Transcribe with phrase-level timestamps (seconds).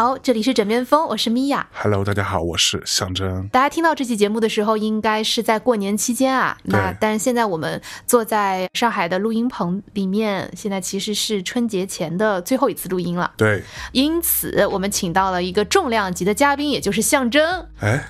[0.00, 1.66] 好，这里是枕边风，我是米娅。
[1.74, 3.46] Hello，大家好，我是象征。
[3.48, 6.56] 大家听到这期节目的时候，应该是在过年期间啊。
[6.62, 13.30] 那但是现在我们坐在上海的录音棚里面，现在其实是春节前的最后一次录音了。
[13.36, 13.62] 对，
[13.92, 17.66] 因此，我们请到了一个重量级的嘉宾，也就是象征。
[17.80, 18.02] 哎，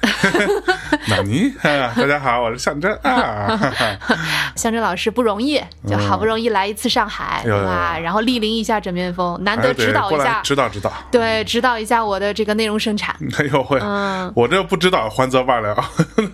[1.11, 1.53] 纳尼？
[1.61, 3.59] 啊 大家好，我是象征啊。
[4.55, 7.99] 象征老师不容易，就好不容易来一次上海，嗯对吧？
[7.99, 10.93] 然后莅临一下枕边风，难得指导一下，指导指导。
[11.11, 13.15] 对，指导一下我的这个内容生产。
[13.39, 15.75] 哎呦会，嗯我这不知道还则罢了，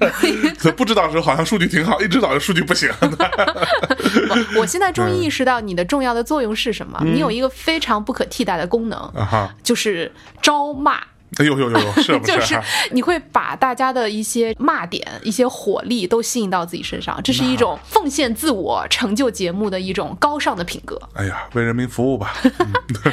[0.77, 2.91] 不知道的时候好像数据挺好，一知道这数据不行。
[3.01, 6.99] 我我现在终于意识到你的重要的作用是什么？
[7.03, 9.11] 嗯你有一个非常不可替代的功能，
[9.63, 10.11] 就是
[10.43, 10.99] 招骂。
[11.39, 12.65] 哎呦呦呦呦，是不是就是啊？
[12.93, 21.01] 你会把大家的一些骂点、一些火力都吸引到自己身上，这是一种奉献自我、成就节目的一种高尚的品格。
[21.15, 22.35] 哎呀，为人民服务吧。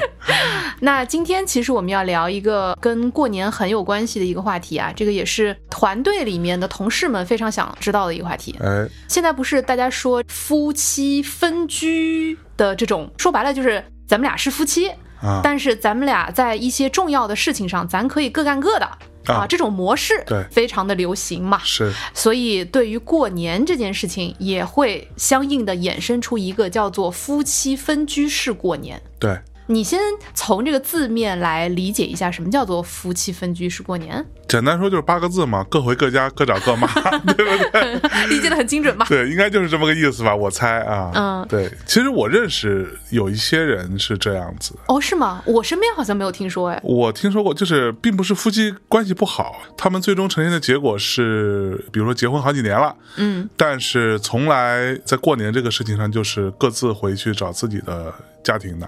[0.80, 8.56] 那今天其实我们要聊一个跟过年很有关系的一个话题啊，这个也是团队里面的同事们非常想知道的一个话题。
[8.62, 14.92] 哎，现在不是大家说夫妻分居的这种，说白了就是咱们俩是夫妻，
[15.24, 18.86] 啊，但是咱们俩在一些重要的事情上，咱可以各干各的
[19.28, 21.60] 啊，这种模式对非常的流行嘛。
[21.64, 29.02] 是所以对于过年这件事情，也会相应的衍生出一个叫做夫妻分居式过年。
[29.18, 29.40] 对。
[29.68, 30.00] 你先
[30.34, 34.26] 从这个字面来理解一下，什么叫做夫妻分居是过年？
[34.48, 36.88] 简单说就是八个字嘛，各回各家，各找各妈，
[37.34, 38.28] 对不对？
[38.28, 39.06] 理解的很精准吧？
[39.10, 41.12] 对，应该就是这么个意思吧，我猜啊。
[41.16, 45.42] 嗯对，其实我认识有一些人是这样子，哦，是吗？
[45.46, 58.14] 我身边好像没有听说，哎，我听说过，就是并不是夫妻关系不好，他们最终呈现的结果是，比如说结婚好几年了，嗯，但是从来在过年这个事情上就是各自回去找自己的
[58.44, 58.88] 家庭的，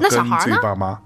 [0.00, 0.58] 那小孩呢？
[0.62, 0.98] 爸妈。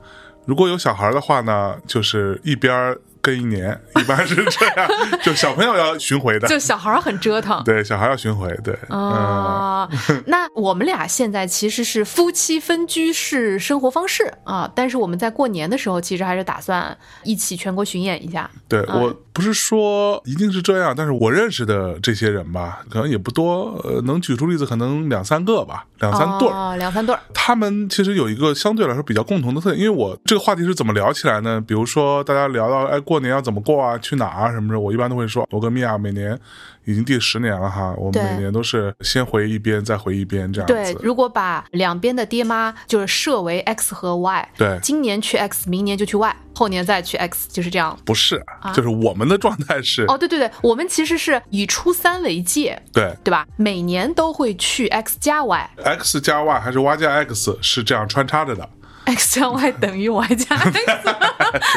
[0.47, 4.89] 如果有小孩的话呢，就是一边儿跟一年，一般是这样，
[5.23, 7.65] 就小朋友要巡回的，就小孩儿很折腾。
[7.65, 9.89] 对，小孩要巡回，对，嗯，啊、
[10.27, 18.51] 那我们俩现在其实是夫妻分居式生活方式啊，但是我们在过年的时候，其实还是打算一起全国巡演一下。
[18.69, 26.53] 对嗯我不是说一定是这样，但是我认识的这些人吧，可能也不多，呃，能举出例子可能两三个吧，两三对儿。
[26.53, 27.21] 哦，两三对儿。
[27.33, 31.61] 他们其实有一个相对来说比较共同的特点，因为我这个话题是怎么聊起来呢？
[31.67, 36.39] 比如说大家聊到哎过年要怎么过啊，去哪儿啊什么的，我一般都会说，我跟米娅每年
[36.85, 40.75] 已经第十年了哈，我们每年都是先回一边再回一边这样子，。
[40.75, 47.99] 对如果把两边的爹妈就是设为 x 和 y，对今年去 x，明年就去 y，后年再去 x，就是这样。
[48.05, 48.43] 不是，
[48.75, 53.47] 就是我们的状态是，哦，对对对，我们其实是以初三为界，对对吧？
[53.57, 55.71] 每年都会去 x 加 y。
[55.83, 58.69] x 加 y 还是 y 加 x 是这样穿插着的，
[59.05, 60.79] x 加 y 等于 y 加 x。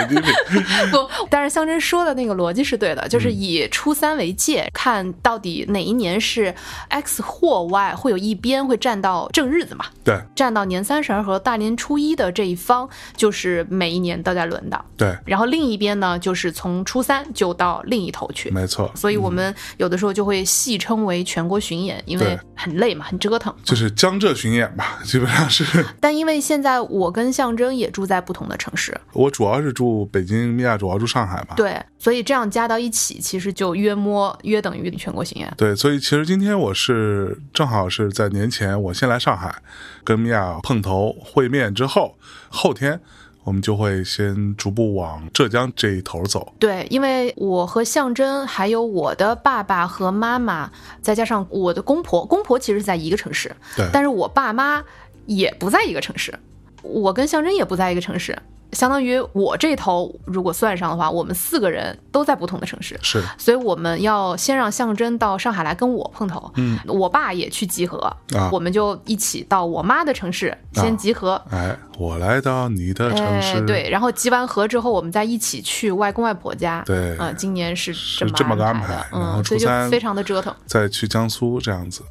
[0.91, 6.53] 不，但是象征说的那个逻辑是对的，嗯就是以初三为界，看到底哪一年是
[6.89, 14.85] x 或 y 会有一边会占到正日子嘛，对占到年三十儿和大年初一的这一方，就是每一年都在轮的。
[14.95, 18.49] 对，然后另一边呢，就是从初三就到另一头去。
[18.49, 23.53] 没错，所以我们有的时候就会戏称为全国巡演，因为很累嘛，很折腾。
[23.63, 31.55] 就是江浙巡演吧，基本上是但因为现在我跟象征也住在不同的城市，我主要是住北京，米娅主要住上海嘛。
[31.55, 35.51] 对，所以这样加到一起，其实就约摸约等于全国巡演。
[35.57, 39.55] 对，所以其实今天我是正好是在年前，我先来上海
[40.03, 42.15] 跟米娅碰头会面之后，
[42.49, 43.01] 后天
[43.45, 46.53] 我们就会先逐步往浙江这一头走。
[46.59, 50.69] 对，因为我和象征，还有我的爸爸和妈妈，
[51.01, 54.83] 再加上我的公婆，公婆其实是在一个城市，对，但是我爸妈
[55.25, 56.37] 也不在一个城市，
[56.87, 58.37] 我跟象征也不在一个城市，
[58.71, 62.99] 相当于我这头如果算上的话，我们四个人都在不同的城市。
[63.01, 67.97] 是所以我们要先让象征到上海来跟我碰头，嗯，我爸也去集合，
[68.35, 76.83] 啊我们就一起到我妈的城市先集合，哎，我来到你的城市，哎，对，然后集完合之后，我们再一起去外公外婆家。
[76.85, 80.53] 对啊、今年是这么是这么个安安排嗯，所以就非常的折腾。
[80.65, 82.01] 再去江苏这样子。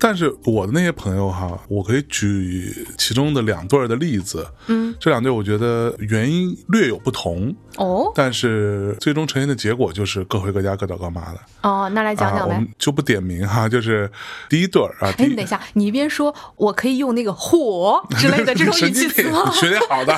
[0.00, 4.46] 但是我的那些朋友哈，我可以举其中的两对儿的例子。
[4.66, 11.38] 嗯，这两对我觉得原因略有不同，哦但是最终呈现的结果就是各回各家各找各妈的。
[11.62, 12.54] 哦，那来讲啊，讲呗。
[12.54, 14.10] 我们就不点名哈，就是
[14.48, 19.50] 第一对儿啊，第哎，你等一下，你一边说我可以用那个“火”之类的这种 语气词吗？
[19.52, 20.16] 学点好的，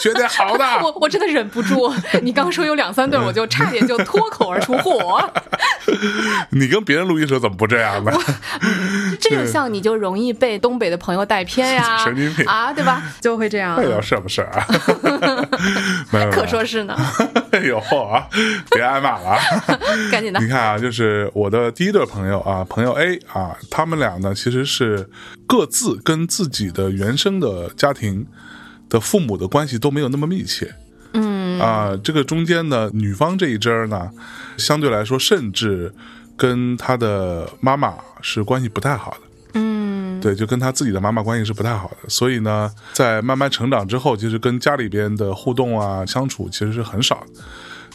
[0.00, 0.64] 学点好的。
[0.80, 1.92] 我我真的忍不住，
[2.22, 5.20] 你刚说有两三对，我就差点就脱口而出“火
[6.50, 8.12] 你跟别人录音时候怎么不这样呢？
[9.30, 13.02] 这就像你就容易被东北的朋友带偏呀， 神经病啊，对吧？
[13.20, 14.66] 就会这样那，有是不是啊？
[16.12, 16.94] 没有，没有可说是呢，
[17.52, 18.26] 哎呦啊，
[18.70, 19.38] 别挨骂了啊！
[20.10, 25.08] 赶紧的你，看啊，就是我的第一对朋友啊，朋友 A 啊，他们俩呢其实是
[25.46, 28.26] 各自跟自己的原生的家庭
[28.88, 30.74] 的父母的关系都没有那么密切。
[31.14, 34.10] 嗯啊，这个中间呢，女方这一支儿呢，
[34.56, 35.94] 相对来说甚至
[36.36, 39.18] 跟他的妈妈是关系不太好的。
[39.56, 47.42] 嗯，对，就跟他自己的妈妈关系是不太好的，所以呢，在慢慢成长之后，其实跟家里边的互动啊、相处其实是很少的。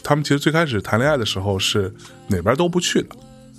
[0.02, 1.92] 他们其实最开始谈恋爱的时候是
[2.28, 3.08] 哪边都不去的，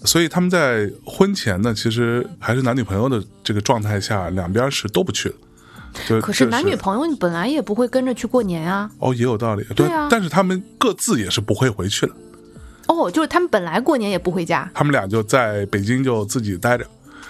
[0.03, 5.35] 所以他们在婚前呢，其实还是男女朋友的这个状态下，两边是都不去的。
[6.07, 8.89] 对可是男女朋友你本来也不会跟着去过年啊。
[8.97, 12.13] 哦也有道理，对啊但是他们各自也是不会回去的，
[12.87, 14.69] 哦，就是他们本来过年也不回家。
[14.73, 16.85] 他们俩就在北京就自己待着，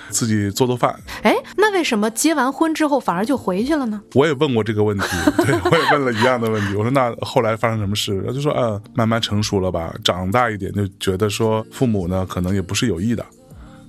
[0.10, 0.94] 自己做做饭，
[1.24, 4.02] 哎，那为什么结完婚之后反而就回去了呢？
[4.14, 5.06] 我也问过这个问题，
[5.38, 6.76] 对我也问了一样的问题。
[6.76, 8.24] 我说那后来发生什么事？
[8.26, 13.26] 他就说，呃，慢慢成熟了吧，长大一点就觉得说父母呢可能也不是有意的，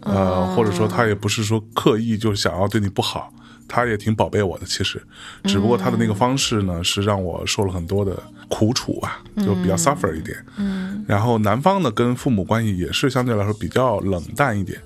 [0.00, 3.32] 呃，或者说他也不是说刻意就想要对你不好，
[3.73, 4.67] 他也挺宝贝我的。
[4.67, 5.03] 其实，
[5.45, 10.37] 只不过他的那个方式呢是让我受了很多的苦楚吧，就比较 suffer 一点。
[10.59, 14.79] 嗯，然后男方呢跟父母关系也是相对来说比较冷淡一点。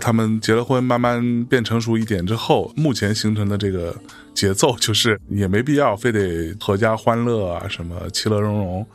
[0.00, 3.92] 他们结了婚，慢慢变成熟一点之后，目前形成的这个
[4.32, 8.86] 节奏就是也没必要非得阖家欢乐啊，什么其乐融融，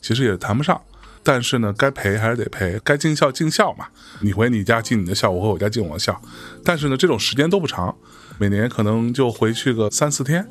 [0.00, 0.80] 其实也谈不上。
[1.24, 3.86] 但是呢，该陪还是得陪，该尽孝尽孝嘛。
[4.20, 6.20] 你回你家尽你的孝，我回我家尽我的孝。
[6.64, 7.94] 但是呢，这种时间都不长，
[8.42, 10.44] 每年可能就回去个三四天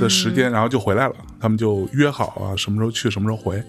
[0.00, 1.14] 的时间，然后就回来了。
[1.38, 3.62] 他们就约好啊，什么时候去，什么时候回。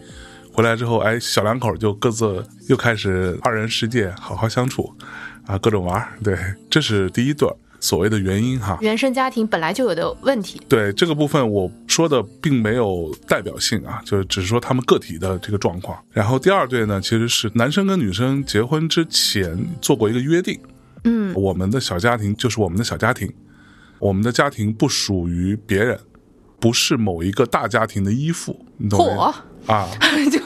[0.54, 4.94] 回来之后，哎，小两口就各自又开始二人世界，好好相处，
[5.46, 6.14] 啊，各种玩儿。
[6.24, 6.38] 对，
[6.70, 8.78] 这是第一对儿所谓的原因哈。
[8.80, 10.62] 原生家庭本来就有的问题。
[10.70, 16.02] 对这个部分，我说的并没有代表性啊，就是只是说他们个体的这个状况。
[16.14, 20.58] 然后第二对呢，其实是男生跟女生结婚之前做过一个约定，
[21.04, 23.34] 嗯，我们的小家庭就是我们的小家庭，
[24.00, 26.00] 我们的家庭不属于别人，
[26.60, 29.34] 不是某一个大家庭的依附，你懂吗？
[29.66, 29.88] 啊，
[30.30, 30.40] 就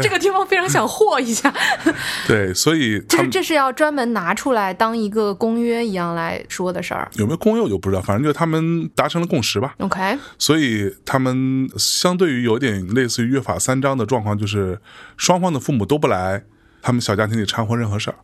[0.00, 1.52] 这个地方非常想和一下，
[2.28, 7.10] 对，所以就是这是要专门拿出来当一个公约一样来说的事儿。
[7.14, 9.74] 有没有公约我就不知道，反正就是他们达成了共识吧。
[9.78, 14.80] OK，所以他们相对于有点类似于约法三章的状况，就是
[15.16, 16.44] 双方的父母都不来
[16.80, 18.16] 他们小家庭里掺和任何事儿。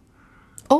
[0.69, 0.79] 哦，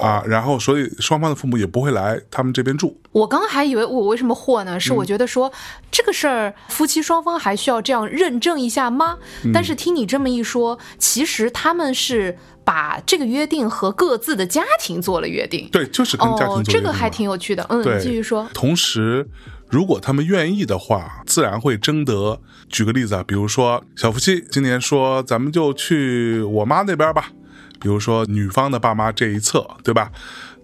[0.00, 2.96] 啊，然后所以双方的父母也不会来他们这边住。
[3.12, 4.76] 我刚刚还以为我为什么惑呢？
[4.76, 5.52] 嗯是我觉得说、
[5.90, 9.18] 这个事儿夫妻双方还需要这样认证一下吗？
[9.44, 15.68] 嗯但是听你这么一说，其实他们是把这个约定和各自的家庭做了约定。
[15.72, 17.66] 对，就是跟家庭哦，做约定嘛这个还挺有趣的。
[17.68, 18.48] 嗯，继续说。
[18.54, 19.28] 同时，
[19.68, 22.40] 如果他们愿意的话，自然会征得。
[22.68, 27.32] 举个例子啊，比如说小夫妻今年说咱们就去我妈那边吧，
[27.80, 30.12] 比如说女方的爸妈这一侧，对吧？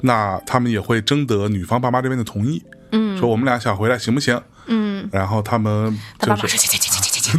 [0.02, 4.40] 那他们也会征得女方爸妈这边的同意，嗯说我们俩想回来行不行？
[4.66, 7.38] 嗯，然后他们他爸妈就是说切切切切切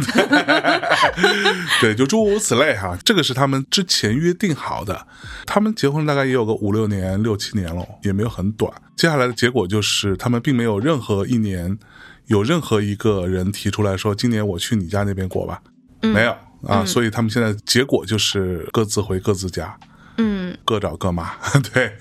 [1.80, 5.06] 对，就诸如此类哈，这个是他们之前约定好的。
[5.46, 8.72] 他们结婚大概也有个五六年、六七年了，也没有很短。
[8.96, 11.78] 接下来的结果就是，他们并没有任何一年
[12.26, 15.62] 有任何一个人提出来说，今年我去你家那边过吧，
[16.00, 16.34] 没有
[16.66, 16.84] 啊。
[16.84, 19.78] 所以他们现在结果就是各自回各自家。
[20.20, 21.30] 嗯，各找各妈，
[21.72, 21.92] 对，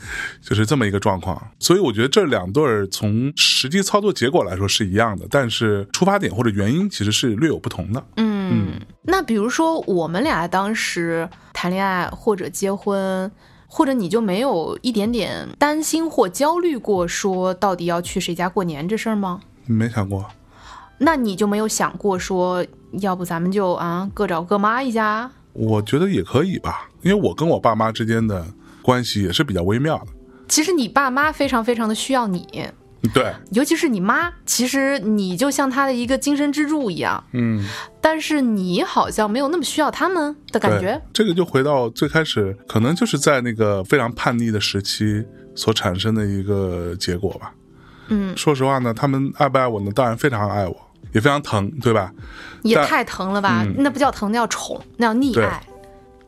[0.41, 1.39] 就是这么一个状况。
[1.59, 8.03] 所以我觉得这两对儿从实际操作结果来说是一样的，但是出发点或者原因其实是略有不同的。
[8.15, 13.31] 嗯，那比如说我们俩当时谈恋爱或者结婚，
[13.67, 19.41] 或者你就没有一点点担心或焦虑过，说到底要去谁家过年这事儿吗？
[19.67, 20.27] 没想过，
[20.97, 22.65] 那你就没有想过说，
[23.01, 25.29] 要不咱们就啊各找各妈一家？
[25.53, 28.45] 我觉得也可以吧，因为我跟我爸妈之间的
[28.81, 30.07] 关系也是比较微妙的。
[30.47, 32.69] 其实你爸妈非常非常的需要你，
[33.13, 37.65] 对，尤其是你妈，其实你就像他的一个精神支柱一样，嗯，
[37.99, 41.01] 但是你好像没有那么需要他们的感觉。
[41.11, 45.25] 这个就回到最开始，可能就是在那个非常叛逆的时期
[45.55, 47.51] 所产生的一个结果吧。
[48.09, 49.91] 嗯，说实话呢，他们爱不爱我呢？
[49.93, 50.75] 当然非常爱我，
[51.13, 52.11] 也非常疼，对吧？
[52.63, 53.63] 也太疼了吧？
[53.65, 55.61] 嗯那不叫疼，那叫宠，那叫溺爱。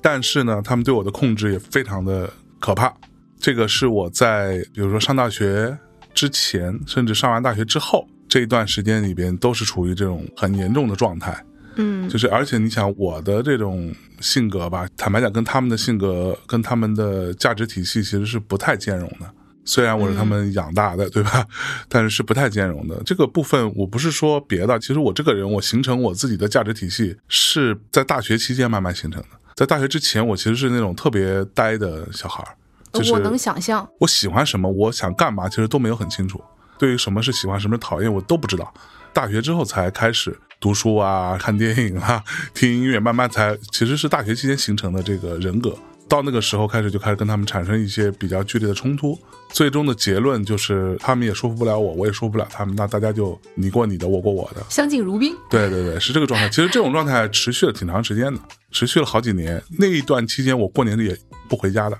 [0.02, 2.94] 但是呢，他们对我的控制也非常的可怕。
[3.40, 5.78] 这个是我在比如说上大学
[6.14, 11.44] 之前，甚至上完大学之后这一段时间里边，都是处于这种很严重的状态。
[11.76, 19.34] 嗯就是而且你想我的这种性格吧，坦白讲，跟他们的性格跟他们的价值体系其实是不太兼容的。
[19.66, 21.46] 虽然我是他们养大的， 对吧？
[21.88, 23.02] 但是是不太兼容的。
[23.06, 29.28] 这个部分我不是说别的，其实我这个人，我形成我自己的价值体系是在大学期间慢慢形成的。
[29.56, 32.56] 在大学之前，我其实是那种特别呆的小孩儿，
[32.94, 33.88] 就是我能想象。
[34.00, 36.42] 我喜欢什么，我想干嘛，其实都没有很清楚。
[36.78, 38.74] 对于什么是喜欢，什么是讨厌，我都不知道。
[39.12, 42.24] 大学之后才开始读书啊、看电影啊、
[42.54, 45.76] 听音乐，慢慢才其实是大学期间形成的这个人格。
[46.10, 49.18] 到那个时候开始，就开始跟他们产生一些比较剧烈的冲突。
[49.50, 54.62] 最终的结论就是，他们也说服不了我，我也说服不了他们，那大家就你过你的，我过我的。
[54.70, 56.50] 相敬如宾，对对对，是这个状态。
[56.50, 58.40] 其实这种状态持续了挺长时间的，
[58.72, 59.62] 持续了好几年。
[59.78, 61.16] 那一段期间，我过年也
[61.48, 61.98] 不回家的，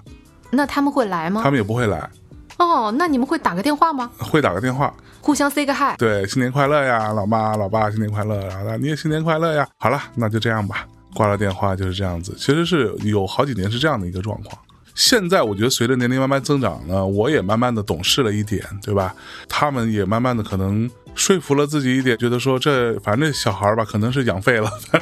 [0.50, 1.42] 那他们会来吗？
[1.44, 2.10] 他们也不会来，
[2.58, 4.12] 哦，那你们会打个电话吗？
[4.18, 5.96] 会打个电话，互相 say 个 hi。
[5.98, 9.68] 对，新年快乐呀，老妈老爸新年快乐，然后你也新年快乐呀。
[9.78, 10.86] 好了，那就这样吧。
[11.20, 14.58] 挂了电话就是这样子，其实是有好几年是这样的一个状况。
[14.96, 19.14] 现在我觉得随着年龄慢慢增长呢，我也慢慢的懂事了一点，对吧？
[19.50, 24.72] 他们也慢慢的可能说服了自己一点，觉得说这反正这小孩儿吧，可能是养废了，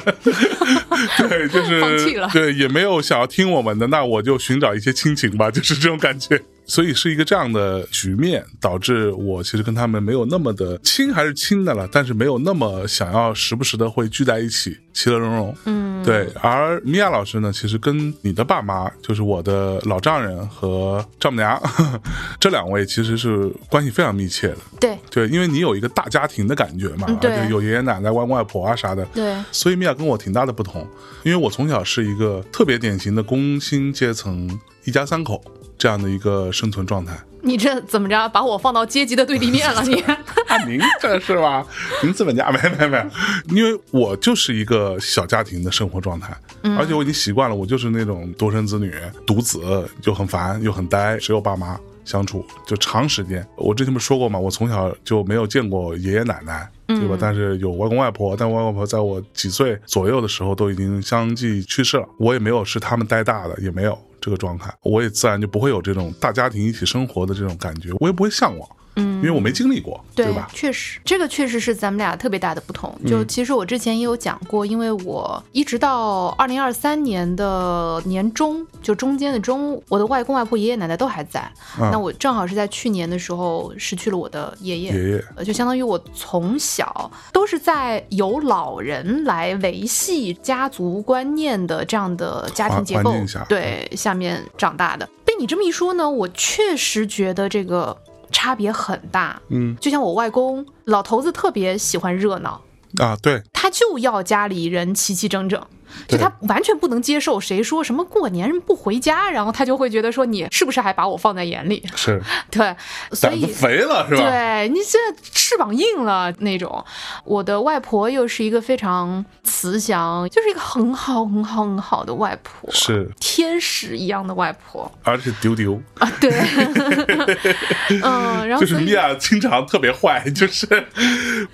[1.18, 6.42] 对，就是放弃了对，也没有想要听我们的，那我就寻找一些亲情吧，就是这种感觉。
[6.68, 15.56] 所以是一个这样的局面，导致我其实跟他们没有那么的亲，还是亲的了，但是没有那么想要时不时的会聚在一起，其乐融融。
[15.64, 21.58] 嗯，对，而米娅老师呢，其实跟你的爸妈，就是我的老丈人和丈母娘
[22.38, 24.58] 这两位，其实是关系非常密切的。
[24.78, 29.02] 对对，因为你有一个大家庭的感觉嘛，嗯对而且有爷爷奶奶、外公外婆啊啥的。
[29.14, 30.86] 对，所以米娅跟我挺大的不同，
[31.22, 35.42] 因为我从小是一个特别典型的工薪阶层一家三口
[35.78, 37.16] 这样的一个生存状态。
[37.40, 39.80] 你这怎么着把我放到阶级的对立面了？
[39.84, 40.00] 你
[40.48, 41.64] 啊，您这是吧？
[42.02, 43.10] 您资本家没没没，
[43.50, 46.36] 因为我就是一个小家庭的生活状态，
[46.76, 48.92] 而且我已经习惯了，我就是那种独生子女、
[49.24, 53.46] 独子，就很烦又很呆，只有爸妈相处，就长时间。
[53.54, 56.68] 我之前不是说过嘛，我从小就没有见过爷爷奶奶。
[56.88, 57.18] 对吧？
[57.20, 63.92] 但是有外公外婆，但外公外婆在我几岁左右的时候都已经相继去世了，我也没有是他们带大的，也没有
[64.28, 68.68] 这个状态，我也自然就不会有这种大家庭一起生活的这种感觉，我也不会向往。
[68.98, 70.48] 嗯因为我没经历过，对吧？
[70.52, 72.94] 确实，这个确实是咱们俩特别大的不同。
[73.06, 81.40] 就其实我之前也有讲过，因为我一直到二零二三年的年中，就中间的中，我的外公外婆、爷爷奶奶都还在。
[81.80, 93.14] 嗯那我正好是在去年的时候失去了我的爷爷，爷爷呃就相当于我从小都是在由老人来维系家族观念的这样的家庭结构
[93.48, 95.08] 对下面长大的。
[95.24, 97.96] 被你这么一说呢，我确实觉得这个
[98.30, 99.40] 差别很大。
[99.48, 102.60] 嗯就像我外公，老头子特别喜欢热闹，
[102.98, 105.60] 啊，对，他就要家里人齐齐整整。
[106.06, 111.82] 就他完全不能接受谁说什么过年不回家，然后他就会觉得说你是不是还把我放在眼里？
[111.94, 112.20] 是。
[112.50, 112.74] 对，
[113.12, 114.22] 所以肥了是吧？
[114.22, 116.84] 对你现在翅膀硬了那种。
[117.24, 124.90] 我的外婆又是一个非常慈祥，就是一个很好很好很好的外婆，是，天使一样的外婆。
[125.02, 126.30] 而且丢丢，啊，对，
[128.02, 130.66] 嗯，然后 就是米娅经常特别坏，就是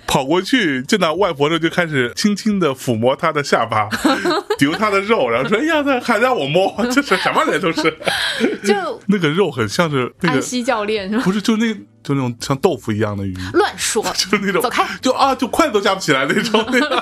[0.07, 3.87] 跑过去见到外婆之后就开始轻轻的抚摸她的下巴，
[4.57, 7.83] 丢他的肉，然后说：“哎呀，那还让我摸， 这是什么人都是。
[8.63, 8.73] 就
[9.07, 11.23] ”那个肉很像是那个，安西教练是吧？
[11.23, 17.01] 不是就那就那种像豆腐一样的鱼，乱说，就是那种走开就啊，就筷子都夹不起来那种，那种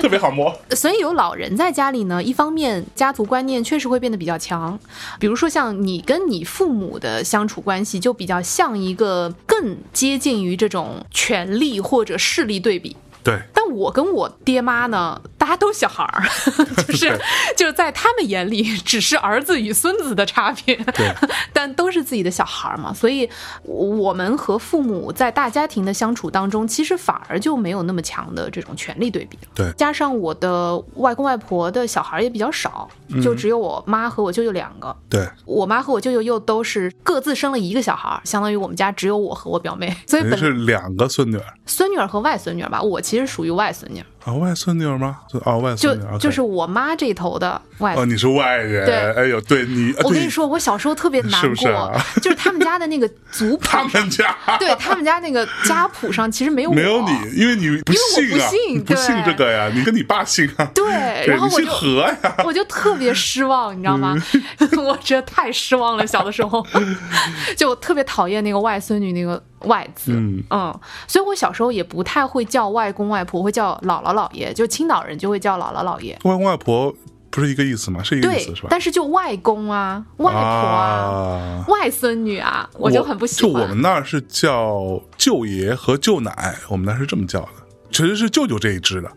[0.00, 0.56] 特别好摸。
[0.70, 4.78] 所以有老人在家里呢，一方面家族观念确实会变得比较强，
[5.18, 12.96] 比如说像你跟你父母的相处关系，就比较像一个更接近于这种权力或者势力对比。
[13.24, 16.24] 对，但我跟我爹妈呢，大家都小孩儿，
[16.88, 17.20] 就是
[17.54, 20.74] 就是在他们眼里只是儿子与孙子的差别，
[21.52, 23.28] 但都是自己的小孩儿嘛，所以
[23.64, 29.38] 我们和父母在大家庭的相处当中，其实反而就没有那么强的这种权力对比。
[29.54, 29.70] 对。
[29.72, 32.88] 加上我的外公外婆的小孩儿也比较少，
[33.22, 34.94] 就只有我妈和我舅舅两个。
[35.08, 44.06] 对，我妈和我舅舅又都是各自生了一个小孩，相当于我们家只有我和我表妹，所以本是两个孙女儿孙女儿和外孙女儿吧，我其实属于外孙女儿。
[44.24, 45.18] 啊，外孙女儿吗？
[45.44, 51.92] 啊，外孙女儿，就是我妈这头的外哦，你是外人，对哎呦，对你，我跟你说，我小时候特别难过，是不是啊
[52.22, 64.16] 就是他们家的那个族谱 他们家对他们家那个家谱上其实没有我没有你，因为你不信啊，因为我不信不信这个呀，你跟你爸姓啊，对，然后我就何呀，我就特 别失望，你知道吗？
[64.78, 66.64] 我真的太失望了，小的时候
[67.56, 76.12] 就我特别讨厌那个外孙女那个外字，嗯所以我小时候也不太会叫外公外婆，会叫姥姥姥爷，就青岛人就会叫姥姥姥爷。
[76.24, 76.94] 外公外婆
[77.30, 78.02] 不是一个意思吗？
[78.02, 78.68] 是一个意思是吧？
[78.70, 83.52] 但是就外公啊、外婆啊、啊外孙女啊，我就很不喜欢。
[83.52, 87.48] 就我们那儿是叫舅爷和舅奶，我们那是这么叫的，
[87.90, 89.10] 其实是舅舅这一支的，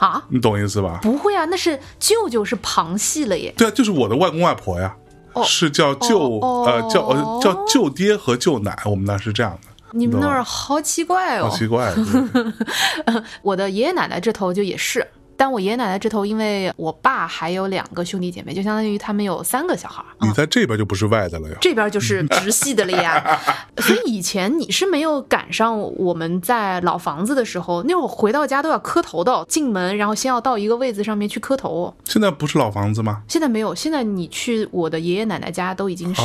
[0.00, 0.98] 啊，你懂意思吧？
[1.02, 3.54] 不会啊，那是舅舅是旁系了耶。
[3.56, 4.94] 对啊，就是我的外公外婆呀，
[5.34, 11.56] 哦是叫舅、哦呃叫呃哦叫舅爹和舅奶，我们那儿是这样的，你们那儿好奇怪哦好。
[11.56, 11.92] 奇怪。
[11.94, 15.06] 对 我的爷爷奶奶这头就也是，
[15.40, 20.06] 但我爷爷奶奶这头，因为我爸还有两个兄弟姐妹，就相当于他们有三个小孩儿。
[20.20, 21.56] 你在这边就不是外的了呀。
[21.62, 23.40] 这边就是直系的了呀，
[23.80, 31.94] 所以以前你是没有赶上我们在老房子的时候，那会儿回到家都要磕头的，进门然后先要到一个位子上面去磕头。
[32.04, 33.22] 现在不是老房子吗？
[33.26, 36.20] 现在没有，现在你去我的爷爷奶奶家都已经是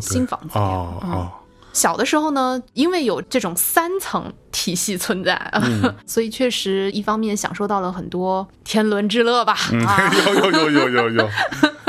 [0.00, 0.64] 新房子了。
[0.64, 1.28] 哦哦，
[1.72, 5.94] 小的时候呢，因为有这种三层体系存在，嗯。
[6.06, 11.28] 所以确实一方面享受到了很多天伦之乐吧，啊，有有有有有有，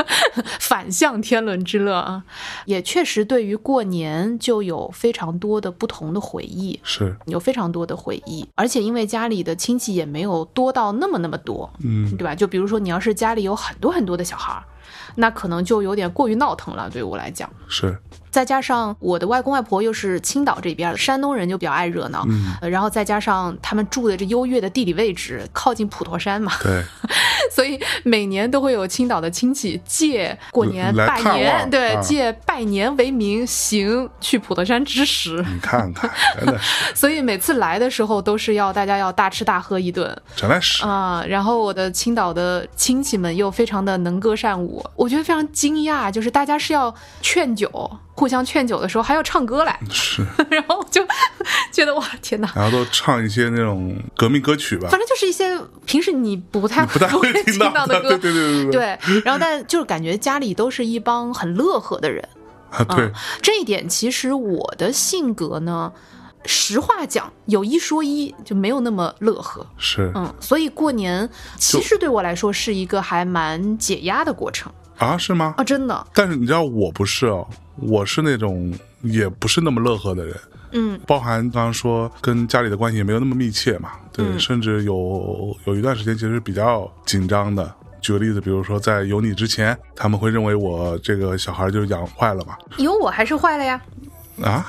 [0.58, 2.24] 反向天伦之乐啊，
[2.64, 6.80] 也确实对于过年就有非常多的不同的回忆。
[6.82, 7.14] 是。
[7.26, 12.10] 有非常多的回忆，而且因为家里的亲戚也没有多到那么那么多，嗯。
[12.16, 12.34] 对吧？
[12.34, 14.64] 就比如说你要是家里有很多很多的小孩儿，
[15.16, 17.48] 那可能就有点过于闹腾了，对于我来讲。
[17.68, 17.96] 是，
[18.30, 22.54] 再加上我的外公外婆又是青岛这边的，山东人就比较爱热闹，嗯。
[22.60, 26.84] 呃然后再加上他们住的这优越的地理位置，靠近普陀山嘛，对，
[27.50, 35.58] 所以每年都会有青岛的亲戚借过年拜年，对，啊借拜年为名行去普陀山之时，你。
[35.64, 51.04] 看看，真的是，所以每次来的时候都是要大家要大吃大喝一顿真的是，啊、然后我的青岛的亲戚们又非常的能歌善舞，我觉得非常惊讶，就是大家是要劝酒，互相劝酒的时候还要唱歌来，是， 然后我就
[51.72, 52.48] 觉得哇天哪！
[52.54, 62.26] 然后都唱一些那种革命歌曲吧，反正就是一些平时你不太不太会会听到的，到歌， 对对对对对，然后但就是感觉家里都是一帮很乐呵的人，
[62.70, 63.10] 啊，对，
[63.42, 65.92] 这一点其实我的性格呢，
[66.46, 69.66] 实话讲，有一说一，就没有那么乐呵。
[69.76, 70.12] 是。
[70.14, 74.72] 嗯，所以过年其实对我来说是一个还蛮解压的过程。
[74.98, 75.54] 啊，是吗？
[75.56, 76.06] 啊，真的。
[76.14, 77.46] 但是你知道我不是哦，
[77.76, 80.36] 我是那种也不是那么乐呵的人，
[80.72, 87.74] 嗯，包含刚刚说跟家里的关系也没有那么密切嘛，对，嗯甚至有有一段时间其实比较紧张的。
[88.00, 93.80] 举个例子，比如说在有你之前，他们会认为我这个小孩就是养坏了嘛，有我还是坏了呀？
[94.42, 94.64] 啊，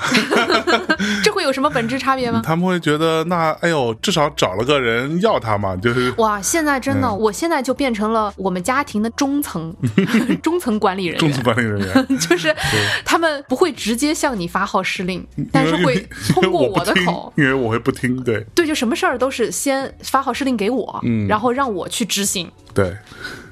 [1.22, 2.42] 这会有什么本质差别吗？
[2.44, 6.12] 他们会觉得那哎呦，至少找了个人要他嘛，就是。
[6.18, 7.18] 哇，现在真的，嗯。
[7.18, 9.74] 我现在就变成了我们家庭的中层
[10.42, 12.54] 中层管理人员，中层管理人员， 就是
[13.04, 18.44] 他们不会直接向你发号施令，但是会通过我的口，因为我会不听，对。
[18.54, 21.26] 对，就什么事儿都是先发号施令给我，嗯。
[21.28, 22.96] 然后让我去执行，对，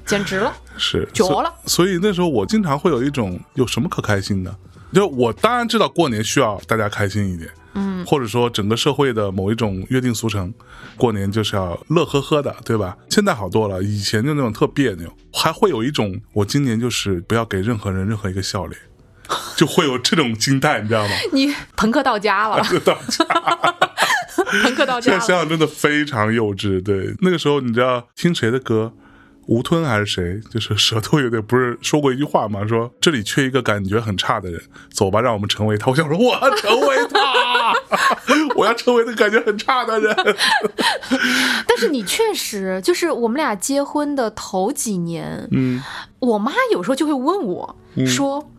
[0.06, 0.52] 简直了。
[0.76, 1.08] 是。
[1.12, 1.52] 绝了。
[1.66, 1.84] 所。
[1.84, 4.54] 所以那时候我经常会有一种有什么可开心的？
[4.94, 10.54] 就我当然知道过年需要大家开心一点，嗯，或者说整个社会的某一种约定俗成，
[10.96, 12.96] 过年就是要乐呵呵的，对吧？
[13.10, 18.80] 现在好多了，以前就那种特别扭，还会有一种我今年就是不要给任何人任何一个笑脸，
[19.56, 21.14] 就会有这种心态，你知道吗？
[21.32, 23.24] 你朋克到家了， 这到家。
[24.62, 25.20] 朋克到家现。
[25.20, 26.82] 在想想真的非常幼稚。
[26.82, 28.92] 对，那个时候你知道听谁的歌？
[29.46, 30.40] 吴吞还是谁？
[30.50, 32.66] 就是舌头有点不是说过一句话吗？
[32.66, 35.90] 说这里缺一个感觉很差的人，走吧，让我们成为他。
[35.90, 37.74] 我想说，我要成为他，
[38.56, 40.14] 我要成为那个感觉很差的人。
[41.66, 45.82] 但是你确实就是我们俩结婚的头几年，嗯，
[46.20, 47.76] 我妈有时候就会问我
[48.06, 48.53] 说：“哎、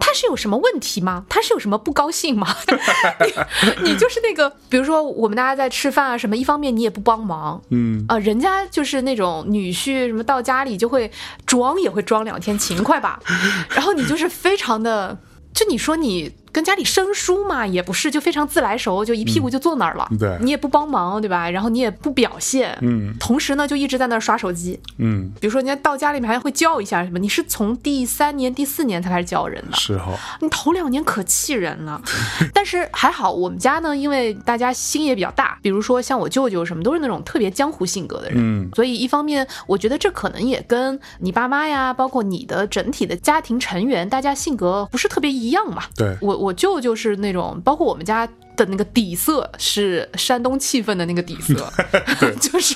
[0.00, 1.24] 他是有什么问题吗？
[1.28, 2.48] 他是有什么不高兴吗？
[3.84, 11.10] 你你就是那个，比如说我们大家在吃饭啊什么，一方面你也不帮忙，嗯啊、人家就是那种女婿什么到家里就会
[11.46, 13.20] 装也会装两天勤快吧，
[13.70, 15.16] 然后你就是非常的。
[15.52, 20.08] 就你说你跟家里生疏嘛，也不是，就非常自来熟，就一屁股就坐那儿了。
[20.18, 21.48] 对你也不帮忙，对吧？
[21.50, 24.78] 然后你也不表现，嗯同时呢就一直在那儿刷手机。
[24.98, 32.00] 嗯，比如说，人家到家里面还会叫一下什么，你是从第三年、第四年才开始叫人的，是哈，你头两年可气人了。
[32.52, 38.38] 但是还好，我们家呢，因为大家心也比较大，比如说像我舅舅什么，都是那种特别江湖性格的人。
[38.38, 45.82] 嗯所以一方面，我觉得这可能也跟你爸妈呀，包括你的整体的家庭成员，大家性格不是特别一样嘛。
[45.96, 48.26] 对，我我舅舅是那种，包括我们家
[48.56, 51.72] 的那个底色是山东气氛的那个底色
[52.40, 52.74] 就是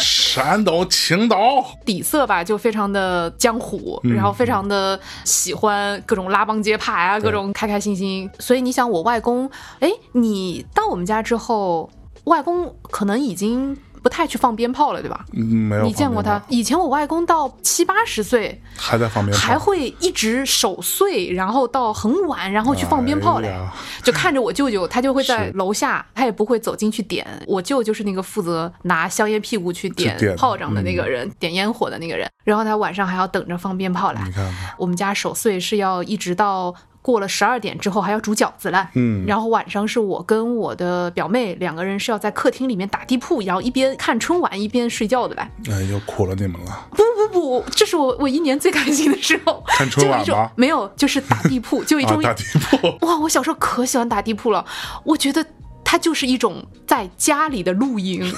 [0.00, 1.36] 山东青岛，
[1.84, 8.28] 底色吧，就非常的江湖，嗯然后非常的喜欢各种拉帮结派啊，各种开开心心。
[8.38, 9.50] 所以你想，我外公，
[9.80, 11.90] 哎，你到我们家之后，
[12.24, 15.24] 外公可能已经不太去放鞭炮了，对吧？
[15.32, 16.42] 嗯，没有，你见过他？？
[16.48, 23.48] 以前我外公到七八十岁还在放鞭炮，还会一直守岁，然后到很晚，然后去放鞭炮嘞。
[23.48, 23.68] 哎
[24.02, 27.24] 就看着我舅舅，他就会在楼下，他也不会走进去点。
[27.46, 32.28] 我舅就是那个负责拿香烟屁股去点点炮仗的那个人，点烟火的那个人。
[32.42, 34.32] 然后他晚上还要等着放鞭炮来你。
[34.32, 38.88] 看看，我们家守岁是要一直到过了十二点之后还要煮饺子了。
[38.94, 45.50] 嗯，然后晚上是我跟我的表妹两个人是要在客厅里面打地铺，然后一边看春晚一边睡觉的来。
[45.68, 46.88] 哎，又苦了你们了。
[46.92, 49.62] 不不不，这是我我一年最开心的时候。
[49.66, 54.64] 看春晚吗种没有，就是打地铺，就有一啊，种、打地铺，哇，我小时候可喜欢打地铺了，
[55.04, 55.44] 我觉得
[55.84, 58.22] 它就是一种在家里的露营，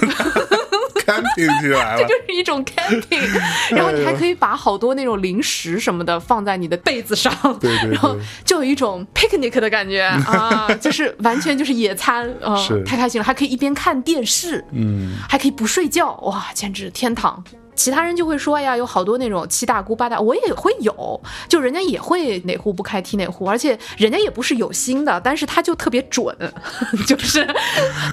[0.95, 2.15] camping 起来了就。
[2.27, 7.31] 是一种 camping， 然后你还可以把好多那种零食什么的放在你的被子上，
[7.61, 17.43] 对对对然后就有一种 picnic 的感觉 啊，就是完全就是野餐啊是，太开心了，还可以一边看电视，嗯，还可以不睡觉，哇，简直天堂。
[17.75, 26.35] 其他人就会说，哎呀，有好多那种七大姑八大，我也会有，就人家也会哪壶不开提哪壶，而且人家也不是有心的，但是他就特别准，
[27.05, 27.45] 就是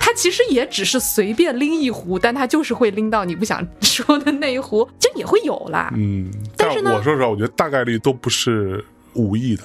[0.01, 5.93] 他其实也只是随便拎一壶，但他就是会拎到你不想说的那一壶，这也会有啦。
[5.97, 9.63] 嗯，但是呢我说实话，我觉得大概率都不是无意的。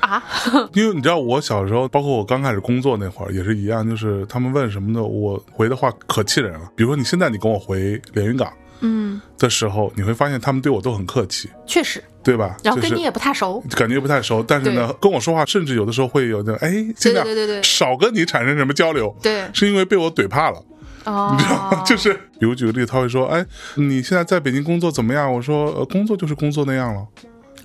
[0.00, 0.22] 啊，
[0.74, 6.70] 因为你知道，我小时候，包括我刚开始工作那会儿，也是一样，就是他们问什么的，我回的话可气人了。
[6.76, 12.56] 比如说，你现在你跟我回连云港嗯，的时候，你会发现他们对我都很客气，确实，对吧？
[12.62, 20.62] 然后跟你也不太熟，感觉不太熟，但是呢，跟我说话，甚至有的时候会有那种，哎，尽量对对对对少跟你产生什么交流，对，是因为被我怼怕了。
[21.04, 21.82] 哦，你知道吗？
[21.86, 23.44] 就是比如举个例子，他会说：“哎，
[23.76, 27.06] 你现在在北京工作怎么样？”我说：“呃，工作就是工作那样了。”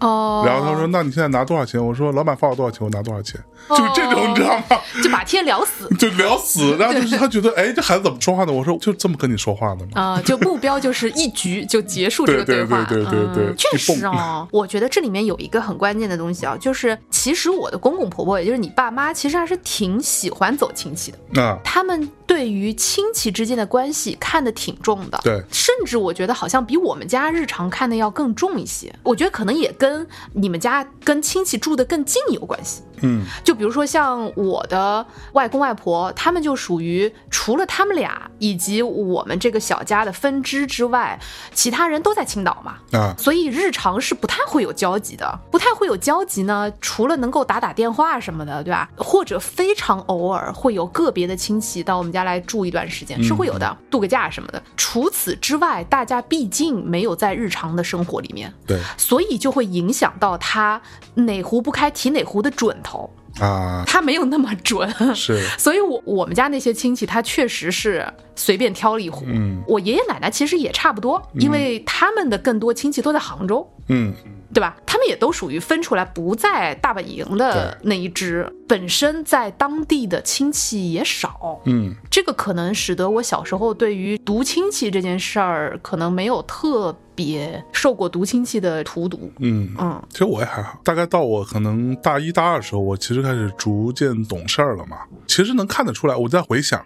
[0.01, 4.81] 哦，然后他说：“那你现在拿多少钱？”我说：“老板发我多少钱，我拿多少钱。”就是这种，你知道吗？
[5.03, 5.87] 就把天聊死。
[5.97, 8.51] 就聊死， 然后就是他觉得，哎，这孩子怎么说话呢？
[8.51, 9.91] 我说就这么跟你说话的吗？
[9.93, 12.83] 啊、就目标就是一局就结束这个对对话。
[12.85, 21.41] 对对对对嗯确实一蹦哦，我觉得这里面有一个很关键的东西啊，就是其实我的公公婆婆，也就是你爸妈，其实还是挺喜欢走亲戚的。
[21.41, 28.93] 啊，他们对于亲戚之间的关系看得挺重的，对甚至我觉得好像比我们家日常看的要更重一些。
[29.03, 32.81] 我觉得可能也跟你们家跟亲戚住得更近有关系。
[33.01, 41.19] 嗯就比如说像我的外公外婆，他们就属于除了他们俩以及我们这个小家的分支之外，
[41.53, 42.77] 其他人都在青岛嘛。
[42.97, 46.71] 啊，所以日常是不太会有交集的，不太会有交集呢。
[46.81, 48.89] 除了能够打打电话什么的，对吧？
[48.97, 54.61] 或者非常偶尔会有个别的亲戚到我们家来住一段时间，是会有的，度个假什么的。
[54.75, 60.81] 除此之外，大家毕竟没有在日常的生活里面，对所以就会影响到他
[61.15, 62.90] 哪壶不开提哪壶的准头。
[63.39, 65.41] 啊，他没有那么准，是。
[65.57, 69.25] 所以我我们家那些亲戚，他确实是随便挑了一壶。
[69.27, 69.61] 嗯。
[69.67, 73.67] 我爷爷奶奶其实也差不多，因为他们的更多亲戚都在杭州。
[73.87, 74.13] 嗯
[74.53, 74.75] 对吧？
[74.85, 89.31] 他们也都属于分出来不在大本营的那一支，本身在当地的亲戚也少，嗯这个可能使得我小时候对于读亲戚这件事儿，可能没有特别受过读亲戚的荼毒。
[89.39, 89.73] 嗯。
[89.79, 94.97] 嗯其实我也还好，大概到我可能大一大二的时候，我其实开始逐渐懂事儿了嘛。
[95.27, 96.85] 其实能看得出来，我在回想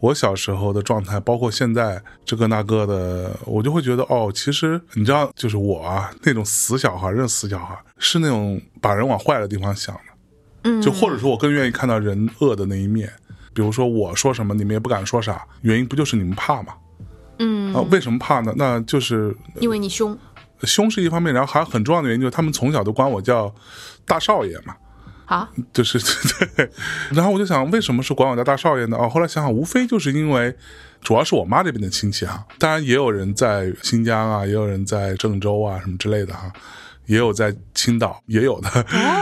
[0.00, 10.00] 我小时候的状态，包括现在这个那个的，我就会觉得哦，其实你知道，就是我啊那种死小孩，认死小孩，是那种把人往坏的地方想的。
[10.64, 13.10] 嗯，就或者说我更愿意看到人恶的那一面。
[13.54, 16.74] 比如说我说什么，你们也不敢说啥，原因不就是你们怕吗？
[17.38, 18.52] 嗯啊，为什么怕呢？
[18.56, 20.18] 那就是因为你凶，
[20.62, 23.54] 凶是一方面，然后还有很重要的原因就是他们从小都管我叫
[24.04, 24.74] 大少爷嘛，
[25.26, 25.98] 啊，就是
[26.56, 26.70] 对。
[27.10, 28.96] 然后我就想，为什么是管我家大少爷呢？
[28.96, 30.54] 哦，后来想想，无非就是因为
[31.02, 36.52] 主要是我妈这边的亲戚哈，当然也有人在新疆啊，也有人在郑州啊什么之类的哈。
[37.06, 38.68] 也有在青岛，也有的。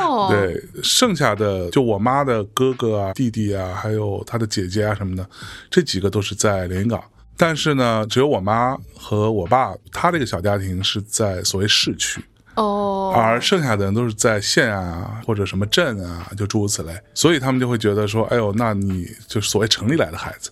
[0.06, 5.28] 哦， 对，剩下的就我妈的哥哥啊、弟弟啊，还有她的姐姐啊什么的，
[5.68, 7.02] 这几个都是在连云港。
[7.36, 12.22] 但是呢，只有我妈和我爸，他这个小家庭是在所谓市区，
[12.54, 20.50] 哦，而剩下的人都是在县啊或者什么镇啊，就诸如此类，所以他们就会觉得说，哎呦，那你就是所谓城里来的孩子，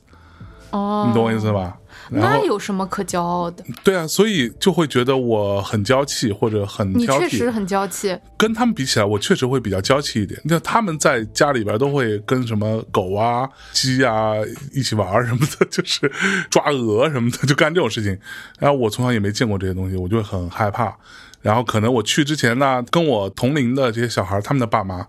[0.71, 1.77] 哦，你懂我意思吧？
[2.13, 3.63] 那有什么可骄傲的？
[3.85, 7.07] 对啊，所以就会觉得我很娇气或者很你。
[7.07, 10.41] 确实很娇气，跟他们比起来，我确实会比较娇气一点。
[10.45, 14.33] 那他们在家里边都会跟什么狗啊、鸡啊
[14.73, 16.11] 一起玩什么的， 就是
[16.51, 18.19] 抓鹅什么的，就干这种事情。
[18.59, 20.93] 然后我从小也没见过这些东西，我就会很害怕。
[21.41, 25.07] 然后可能我去之前呢，跟我同龄的这些小孩，他们的爸妈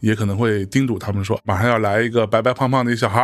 [0.00, 3.22] 也可能会叮嘱他们说，马上要来一个白白胖胖的一小孩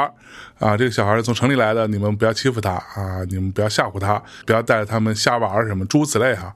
[0.59, 6.55] 啊，这个小孩是从城里来的，你们不要欺负他啊，你们不要吓唬他，不要带着他们瞎玩什么诸如此类哈。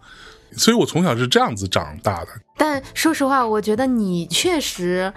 [0.52, 5.12] 所以我从小是这样子长大的，但说实话，我觉得你确实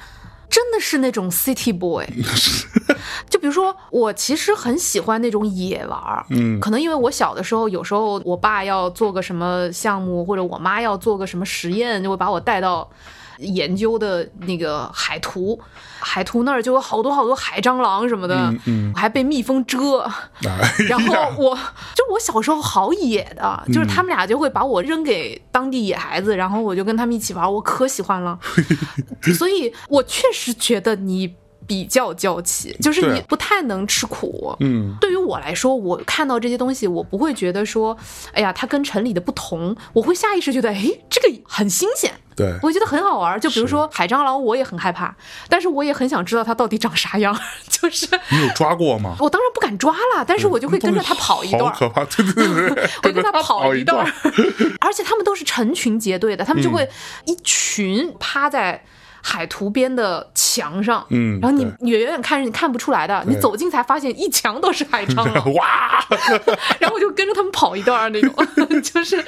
[0.52, 2.06] 真的是那种 city boy。
[3.30, 12.88] 就比如说，我其实很喜欢那种野玩儿，嗯可能因为我小的时候，有时候我爸要做个什么项目，或者我妈要做个什么实验，就会把我带到。
[13.40, 15.60] 研究的那个海图，
[16.00, 19.98] 海图那儿就有好多好多海蟑螂什么的，嗯嗯我还被蜜蜂蛰，
[20.46, 21.56] 哎然后我
[21.96, 28.38] 就我小时候好野的，就是他们俩就会把我扔给当地野孩子，然后我就跟他们一起玩，我可喜欢了。
[29.36, 31.36] 所以我确实觉得你
[31.68, 34.56] 比较娇气，就是你不太能吃苦。
[34.60, 37.96] 嗯对于我来说，我看到这些东西，我不会觉得说，
[38.34, 43.40] 哎呀，它跟城里的不同，我会下意识觉得，哎，这个很新鲜，对，我觉得很好玩。
[43.40, 45.16] 就比如说海蟑螂，我也很害怕，
[45.48, 47.38] 但是我也很想知道它到底长啥样，
[47.70, 48.08] 就是。
[48.32, 49.16] 你有抓过吗？
[49.20, 52.04] 我当然不敢抓了，但是我就会 跟着它跑一段，好可怕！
[52.06, 54.06] 对对对对，我跟它跑一一段，
[54.82, 56.90] 而且他们都是成群结队的，他们就会
[57.26, 58.84] 一群趴在
[59.22, 66.04] 海图边的墙上，嗯然后你你远远看是你看不出来的，你走近才发现一墙都是海蟑螂， 哇，
[66.80, 68.34] 然后我就跟着他们跑一段儿那种，
[68.82, 69.24] 就是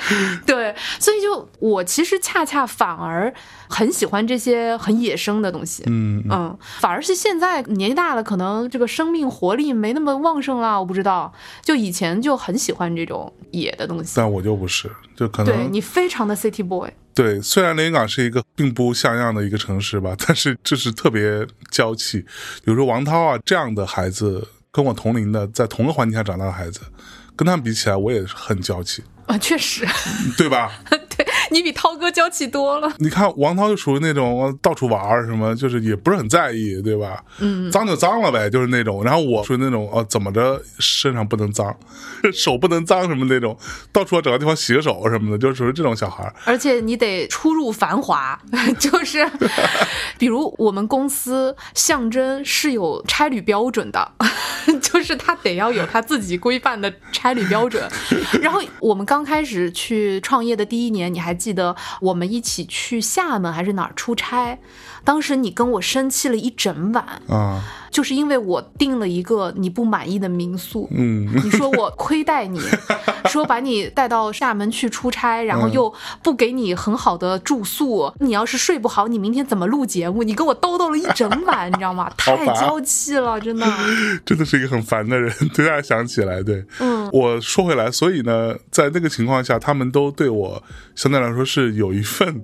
[0.45, 3.33] 对，所以就我其实恰恰反而
[3.73, 11.33] 很喜欢这些很野生的东西，嗯嗯，反而是现在年纪大了，可能这个生命活力没那么旺盛了，我不知道。
[11.63, 14.13] 就以前就很喜欢这种野的东西。
[14.15, 22.19] 但我就不是，就可能对你非常的 city boy，对，虽然连云港是一个并不像样的一个城市吧， 但是就是特别娇气。
[22.63, 26.81] 比如说王涛啊这样的孩子，跟我同龄的，在同个环境下长大的孩子，
[27.35, 29.83] 跟他们比起来，我也是很娇气，啊，确实，
[30.37, 30.71] 对吧？
[31.53, 32.91] 对你比涛哥娇气多了。
[32.97, 37.23] 你看王涛就属于那种呃到处玩儿什么，就是也不是很在意，对吧？
[37.39, 39.03] 嗯，脏就脏了呗，就是那种。
[39.03, 41.75] 然后我属于那种哦，怎么着身上不能脏，
[42.33, 43.55] 手不能脏什么那种，
[43.91, 46.33] 到处要找个地方洗个手什么的，就属于这种小孩。
[46.45, 48.39] 而且你得出入繁华，
[48.79, 49.29] 就是，
[50.17, 54.11] 比如我们公司象征是有差旅标准的，
[54.81, 57.87] 就是他得要有他自己规范的差旅标准。
[58.41, 64.57] 然后我们刚开始去创业的第一年，你还记得我们一起去厦门还是哪儿出差？
[65.03, 70.87] 当时你跟我生气了一整晚，啊，就是因为我订了一个你不满意的民宿。
[70.91, 72.59] 嗯，你说我亏待你，
[73.29, 80.23] 说把你带到厦门去出差，然后又不给你很好的住宿，你要是睡不好，你明天怎么录节目？
[80.23, 82.09] 你跟我叨叨了一整晚，你知道吗？
[82.17, 83.67] 太娇气了，真的。
[84.25, 85.31] 真的是一个很烦的人。
[85.53, 90.63] 突然想起来，对，嗯，我说回来，所以呢，在那个情况下，他们都对我
[90.95, 92.41] 相对来说是有一份，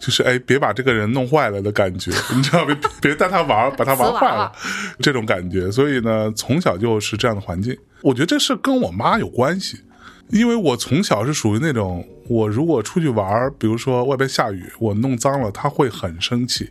[0.00, 1.97] 就是哎，别把这个人弄坏了的感觉，
[2.34, 4.52] 你知道，别别带他玩，把他玩坏了，
[5.00, 5.70] 这种感觉。
[5.70, 7.76] 所以呢，从小就是这样的环境。
[8.02, 9.80] 我觉得这事跟我妈有关系，
[10.28, 16.70] 因为我从小是属于那种，我如果出去玩，比如说外边下雨，我弄脏了，她会很生气。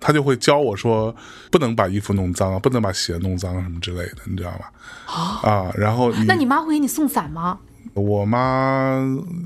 [0.00, 1.14] 他就会教我说，
[1.50, 4.66] 不能把衣服弄脏啊，不能把鞋弄脏什么之类的，你知道吗？
[5.50, 7.58] 啊，然后你那你妈会给你送伞吗？
[7.94, 9.02] 我妈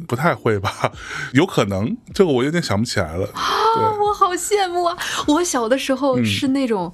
[0.08, 0.90] 不太会吧？
[1.32, 3.28] 有可能，这个我有点想不起来了。
[3.78, 4.96] 啊，我好羡慕啊！
[5.26, 6.92] 我小的时嗯候是那种，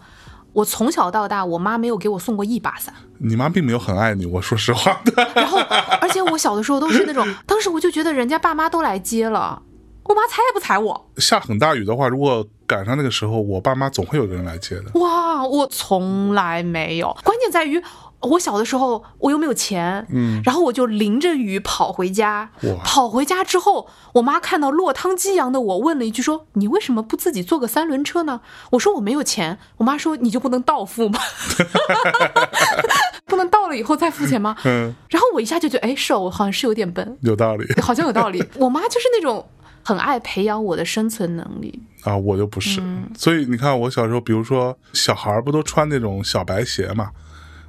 [0.52, 2.94] 我从小到大，我妈没有给我送过一把伞。
[3.18, 5.30] 你妈并没有很爱你，我说实话的。
[5.34, 5.58] 然后，
[6.00, 9.62] 而且我小的时候都是那种，当时我就觉得人家爸妈都来接了，
[10.04, 11.10] 我妈踩也不踩我。
[11.16, 14.98] 下很大雨的话，如果赶上那个时候，我爸妈总会有人来接的。
[14.98, 17.16] 哇，我从来没有。
[17.22, 17.82] 关键在于，
[18.24, 22.50] 我小的时候我又没有钱，嗯然后我就淋着雨跑回家。
[22.84, 28.40] 跑回家之后，我妈看到落汤鸡一样的我，问了一句说：“你为什么不自己坐个三轮车呢？”
[28.72, 31.18] 我说：“我没有钱。”我妈说：“你就不能到付吗？
[33.26, 37.16] 不能到了以后再付钱吗？”嗯，然后我一下就觉得，哎，是哦，我好像是有点笨。
[37.22, 37.66] 有道理。
[37.80, 38.42] 好像有道理。
[38.56, 39.46] 我妈就是那种
[39.82, 41.82] 很爱培养我的生存能力。
[42.04, 42.80] 啊，我就不是。
[42.80, 47.20] 嗯所以你看，我小时候，比如说小孩儿不都穿那种小白鞋嘛，嗯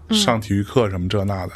[0.10, 1.54] 上体育课什么这那的，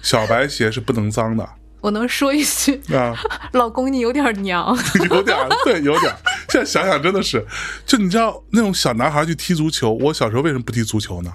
[0.00, 1.48] 小白鞋是不能脏的
[1.80, 3.12] 我能说一句，啊，
[3.54, 4.76] 老公你有点娘。
[5.10, 6.14] 有点对，有点。
[6.48, 7.44] 现在想想真的是，
[7.84, 11.32] 就你知道那种小男孩去踢足球，我小时候为什么不踢足球呢？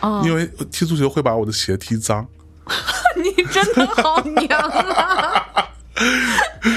[0.00, 2.26] 哦因为踢足球会把我的鞋踢脏。
[3.16, 5.68] 你真的好娘啊！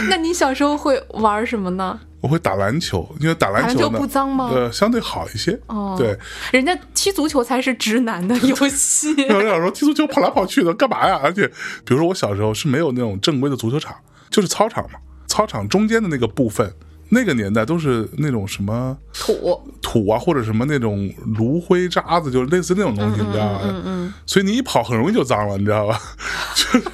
[0.09, 1.99] 那你小时候会玩什么呢？
[2.27, 5.57] 我会打篮球，因为打篮球呢，不脏吗呃，相对好一些。
[5.67, 6.17] 哦对，
[6.51, 9.15] 人家踢足球才是直男的游戏。
[9.29, 11.17] 有人想说踢足球跑来跑去的干嘛呀？
[11.23, 11.47] 而且，
[11.85, 13.95] 比如说我小时候是没有那种正规的足球场，
[14.29, 16.69] 就是操场嘛，操场中间的那个部分，
[17.07, 23.61] 那个年代都是那种什么土，土啊，或者什么那种炉灰渣子，就是类似那种东西，你知道吧？
[23.63, 24.13] 嗯嗯。
[24.25, 25.97] 所以你一跑很容易就脏了，你知道吧？
[26.53, 26.83] 就是。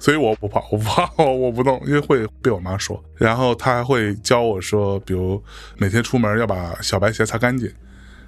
[0.00, 3.02] 所以我不怕，我不跑，我 我不动，因为会被我妈说。
[3.16, 5.42] 然后她还会教我说，比如
[5.76, 7.72] 每天出门要把小白鞋擦干净，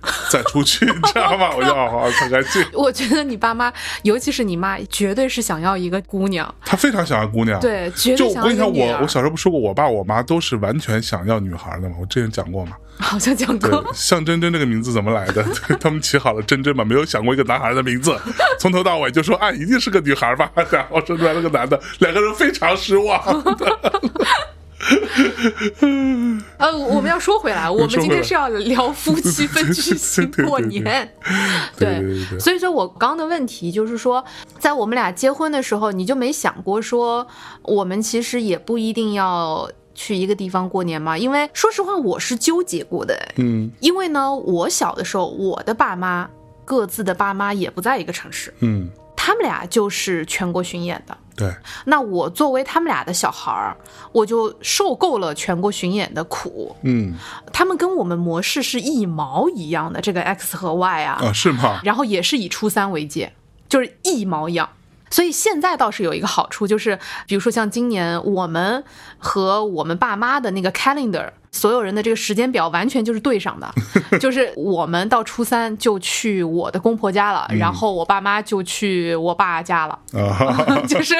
[0.31, 1.51] 再出去， 你知道吗？
[1.57, 2.65] 我就好好擦干净。
[2.75, 6.53] 我觉得你爸妈，尤其是你妈，绝对是想要一个姑娘。
[6.65, 12.77] 她非常想要姑娘，对绝对就我跟你讲，我我小时候不说过，我爸我妈都是完全想要女孩的嘛，我之前讲过嘛。
[12.99, 15.45] 好像讲过，，向真真这个名字怎么来的？
[15.79, 18.19] 他们起好了真真嘛，没有想过一个男孩的名字，
[18.59, 23.21] 从头到尾就说啊，一定是个女孩吧，然后生出来了个男的，两个人非常失望。
[26.59, 31.13] 呃，我们要说回来，我们今天是要聊夫 妻分居型对对对过年。
[31.79, 34.25] 对所以说我刚刚的问题就是说，
[34.59, 37.27] 在我们俩结婚的时候，你就没想过说，
[37.63, 41.17] 我们其实也不一定要去一个地方过年吗？
[41.17, 43.17] 因为说实话，我是纠结过的。
[43.37, 46.29] 嗯因为呢，我小的时候，我的爸妈
[46.65, 51.17] 各自的爸妈也不在一个城市，嗯，他们俩就是全国巡演的。
[51.37, 53.77] 对，那我作为他们俩的小孩儿，
[54.11, 56.75] 我就受够了全国巡演的苦。
[56.83, 57.15] 嗯
[57.53, 61.81] 他们跟我们模式是一毛一样的，这个 X 和 Y 啊，啊是吗？
[61.85, 63.33] 然后也是以初三为界，
[63.69, 64.69] 就是一毛一样。
[65.11, 68.83] 所以现在倒是有一个好处，就是比如说像今年我们
[69.19, 73.73] 和我们爸妈的那个 calendar，所有人的这个时间表完全就是对上的，
[74.19, 81.15] 就是我们到初三就去我的公婆家了，然后我爸妈就去我爸家了，啊， 就是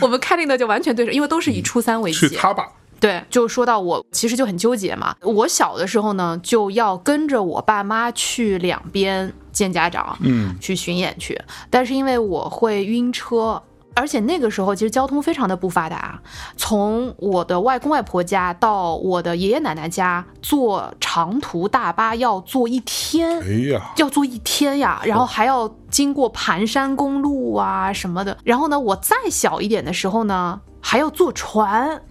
[0.00, 2.28] 我们 calendar 就完全对上，因为都是以初三为界。
[2.28, 2.68] 去他吧，
[3.00, 5.14] 对，就说到我其实就很纠结嘛。
[5.20, 11.40] 我小的时候呢，就要跟着我爸妈去两边见家长，嗯去巡演去。
[11.70, 13.62] 但是因为我会晕车，
[13.94, 16.20] 而且那个时候其实交通非常的不发达，
[16.56, 23.40] 从我的外公外婆家到我的爷爷奶奶家坐长途大巴要坐一天。
[23.40, 28.36] 哎呀，要坐一天呀，然后还要经过盘山公路啊什么的。
[28.42, 32.02] 然后呢，我再小一点的时候呢，还要坐船。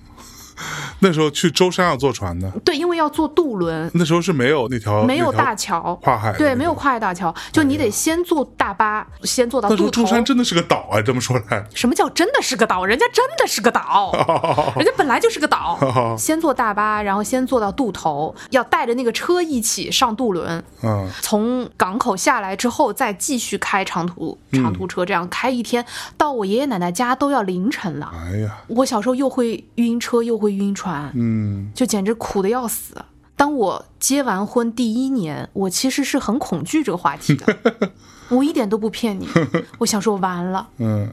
[1.00, 9.92] 那时候去舟山要坐船的，对，因为要坐渡轮，那时候是没有那条没有大桥，跨海对，没有跨海大桥，就你得先坐大巴，先坐到渡头。
[9.92, 12.86] 舟山真的是个岛啊，这么说来，什么叫真的是个岛？
[12.86, 14.12] 人家真的是个岛，
[14.78, 15.80] 人家本来就是个岛。
[16.18, 25.86] 先坐大巴，然后先坐到渡头，要带着那个车一起上渡轮，嗯从港口下来之后再继续开长途长途车，这样开一天，
[26.18, 28.12] 到我爷爷奶奶家都要凌晨了。
[28.14, 32.96] 哎呀，我小时候又会晕车又会晕船，嗯就简直苦的要死。
[33.36, 37.58] 当我结完婚第一年，我其实是很恐惧这个话题的，
[38.30, 39.28] 我一点都不骗你。
[39.80, 41.12] 我想说完了，嗯，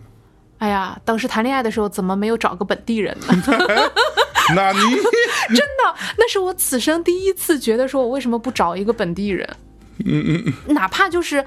[0.59, 3.27] 哎呀，当时谈恋爱的时候怎么没有找个本地人呢？
[4.55, 9.49] 那你真的，那是我此生第一次觉得说我为什么不找一个本地人？
[10.05, 11.45] 嗯嗯嗯，哪怕就是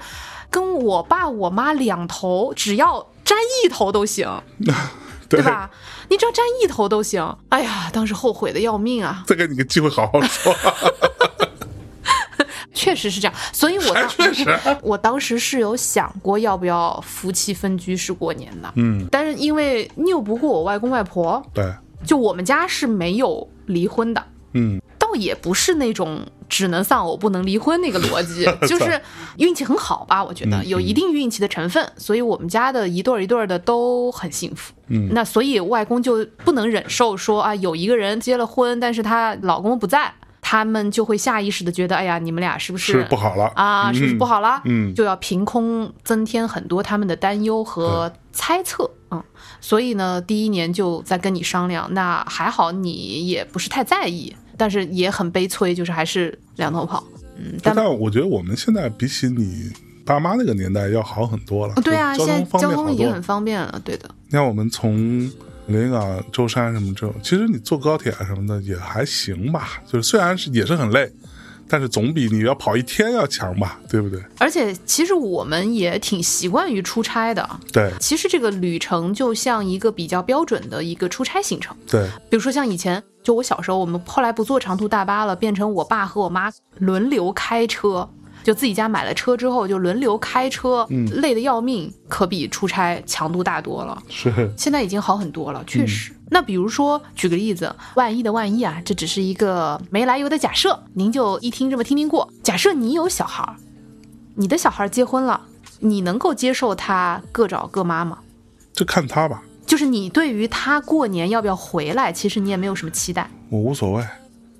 [0.50, 4.42] 跟我爸我妈两头，只要沾一头都行，
[5.28, 5.44] 对 对？
[5.44, 5.70] 吧？
[6.08, 7.36] 你只要沾一头都行。
[7.48, 9.22] 哎呀，当时后悔的要命啊！
[9.26, 10.54] 再给你个机会好好说，
[12.74, 14.44] 确实是这样，所以我当确实，
[14.82, 21.72] 我当时是有想过要不要夫妻分居式过年的，嗯，但是因为拗不过我外公外婆，对，
[22.04, 24.83] 就我们家是没有离婚的，嗯倒
[25.14, 29.00] 也不是那种只能丧偶不能离婚那个逻辑， 就是
[29.38, 34.72] 运气很好吧，我觉得嗯有一定运气的成分，所以我们家的一对儿一对儿的都很幸福。
[34.88, 43.90] 嗯那所以外公就不能忍受说啊，有一个人结了婚，但是她老公不在，他们就会下意识的觉得，哎呀，你们俩是不是不好了啊？
[43.92, 44.60] 是不是不好了？
[44.66, 48.90] 嗯就要凭空增添很多他们的担忧和猜测。
[49.10, 49.22] 嗯，
[49.60, 57.02] 所以呢，第一年就在跟你商量，那还好你也不是太在意，但是也很悲催，就是还是两头跑。
[57.36, 59.70] 嗯，但但我觉得我们现在比起你
[60.04, 61.74] 爸妈那个年代要好很多了。
[61.82, 63.22] 对啊，交现在通交通已经很。
[63.22, 64.08] 方便了，对的。
[64.26, 65.30] 你看我们从
[65.66, 71.10] 连云港、舟山什么这种，其实你坐高铁啊什么的也还行吧，就是虽然是也是很累，
[71.66, 74.22] 但是总比你要跑一天要强吧，对不对？
[74.38, 77.48] 而且其实我们也挺习惯于出差的。
[77.72, 88.08] 对其实这个旅程就像一个比较标准的一个出差行程，对，比如说像以前，就我小时候，我们后来不坐长途大巴了，变成我爸和我妈轮流开车，
[88.44, 94.00] 就自己家买了车之后就轮流开车，累得要命，可比出差强度大多了。
[94.08, 96.12] 是 现在已经好很多了，确实。
[96.30, 102.28] 那比如说，举个例子，万一的万一啊，这只是一个没来由的假设，您就一听这么听听过。
[102.42, 103.56] 假设你有小孩儿，
[104.34, 105.40] 你的小孩儿结婚了，
[105.80, 108.18] 你能够接受他各找各妈吗？
[108.74, 114.04] 就看他吧，就是你对于他过年要不要回来，其实你也没有什么期待，我无所谓，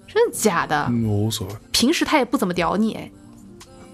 [0.06, 0.86] 真的假的？
[0.88, 3.10] 嗯我无所谓，平时他也不怎么屌你，哎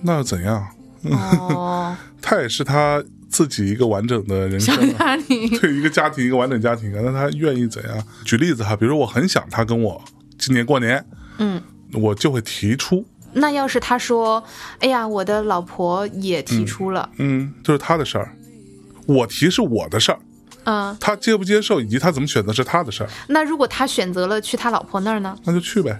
[0.02, 0.66] 那又怎样？
[1.10, 5.16] 哦， 他也是他自己一个完整的人生啊。
[5.16, 8.04] 家庭，对一个家庭，一个完整家庭啊，那他愿意怎样？
[8.24, 10.02] 举例子哈，比如我很想他跟我
[10.38, 11.04] 今年过年，
[11.38, 11.60] 嗯，
[11.92, 14.42] 我就会提出，那要是他说，
[14.78, 18.34] 哎呀，我的老婆也提出了，嗯，就是他的事儿，
[19.06, 20.18] 我提是我的事儿，
[20.64, 25.36] 嗯，他接不接受以及他怎么选择是他的事儿，那如果他选择了去他老婆那儿呢？
[25.44, 25.98] 那就去呗，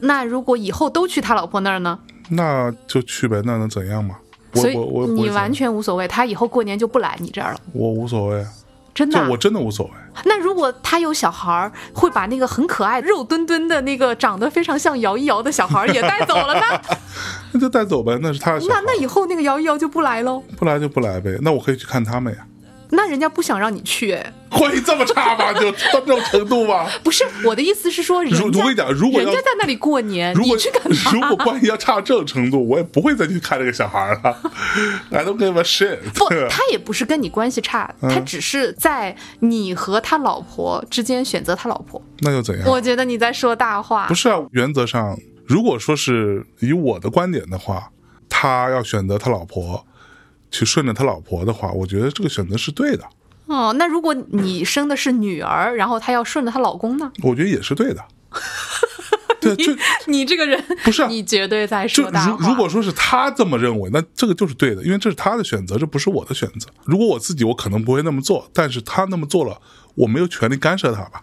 [0.00, 1.98] 那如果以后都去他老婆那儿呢？
[2.30, 4.16] 那就去呗，那能怎样嘛？
[4.54, 8.48] 我所以我我我你完全无所谓，他以后过年就不来你这儿了，我无所谓啊，
[8.94, 9.92] 真的啊、我真的无所谓。
[10.24, 16.62] 那如果他有小孩儿，会把那个很可爱、肉墩墩的那个长得非常像摇一摇的小孩儿也带走了呢？
[17.52, 20.42] 那就带走呗，那是他的，那那以后那个摇一摇就不来喽？
[20.56, 22.44] 不来就不来呗，那我可以去看他们呀。
[22.90, 25.52] 那人家不想让你去，哎，关系这么差吗？
[25.52, 26.86] 就到这种程度吗？
[27.04, 30.96] 不是我的意思是说，人家我跟你讲如果要人家在那里过年，如果你去干嘛？
[31.12, 34.36] 如果关系要差到这种程度，我也不会再去看这个小孩了。
[35.10, 35.98] I don't give a shit。
[36.14, 42.02] 不，他也不是跟你关系差，嗯他只是在你和他老婆之间选择他老婆。
[42.20, 42.68] 那又怎样？
[42.68, 44.14] 我觉得你在说大话不。
[44.14, 45.16] 是啊，原则上，
[45.46, 47.90] 如果说是以我的观点的话，
[48.28, 49.84] 他要选择他老婆，
[50.50, 53.04] 去顺着他老婆的话，我觉得这个选择是对的，
[53.46, 57.10] 哦，那如果你生的是女儿，然后她要顺着她老公呢？
[57.22, 58.04] 我觉得也是对的。
[59.40, 59.72] 对，就
[60.06, 62.36] 你这个人不是啊你绝对在就说大话。
[62.40, 66.68] 如如果说是他这么认为，那这个就是对的，因为这是他的选择，这不是我的选择。
[66.84, 69.60] 如果我自己，我可能不会那么做，但是他那么做了，
[69.94, 71.22] 我没有权利干涉他吧？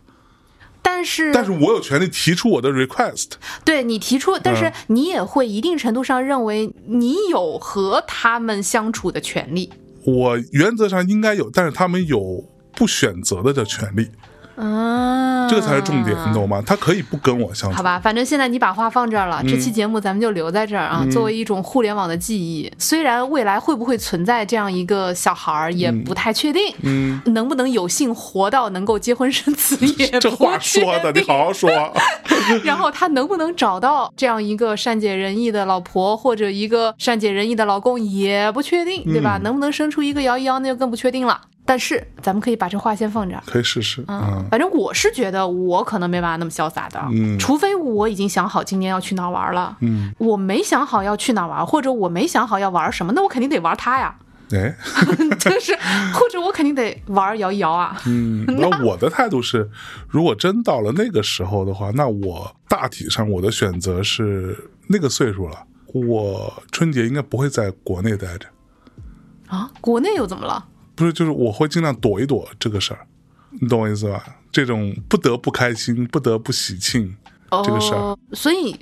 [0.96, 3.32] 但是但是我有权利提出我的 request。
[3.66, 9.70] 对你提出，但是嗯你也会一定程度上认为你有和他们相处的权利。
[10.06, 14.10] 我原则上应该有，但是他们有不选择的的权利，
[14.56, 16.64] 啊，这个才是重点，你懂吗？
[16.66, 22.72] 他可以不跟我相处好，吧，反正现在你把话放这儿了，这期节目咱们就留在这儿啊，作为一种互联网的记忆。
[22.80, 31.70] 虽然未来会不会存在这样一个小孩儿也不太确定，嗯，能不能有幸活到能够结婚生子也这话说的，你好好说。
[32.64, 39.40] 然后他能不能找到这样一个善解人意的老婆，或者一个善解人意的老公也不确定，对吧？
[39.44, 41.42] 能不能生出一个摇一摇，那就更不确定了。
[41.66, 43.42] 但是咱们可以把这话先放这儿。
[43.48, 47.38] 可以试试，嗯，反正我是觉得我可能没办法那么潇洒的，嗯。
[47.40, 49.76] 除非我已经想好今年要去哪玩了。
[49.82, 54.16] 嗯，我没想好要去哪玩，或者我没想好要玩什么，那我肯定得玩它呀，
[54.52, 54.76] 哎，
[55.40, 55.76] 就是
[56.14, 58.00] 或者我肯定得玩摇一摇啊。
[58.06, 59.68] 嗯，那我的态度是，
[60.08, 65.64] 如果真到了那个时候的话，那我大体上我的选择是那个岁数了，
[65.94, 68.48] 我春节应该不会在国内待着，
[69.48, 70.64] 啊，国内又怎么了？
[70.96, 73.06] 不是，就是我会尽量躲一躲这个事儿，
[73.60, 74.24] 你懂我意思吧？
[74.52, 77.16] 这种不得不开心、不得不喜庆
[77.64, 78.76] 这个事儿，哦，所以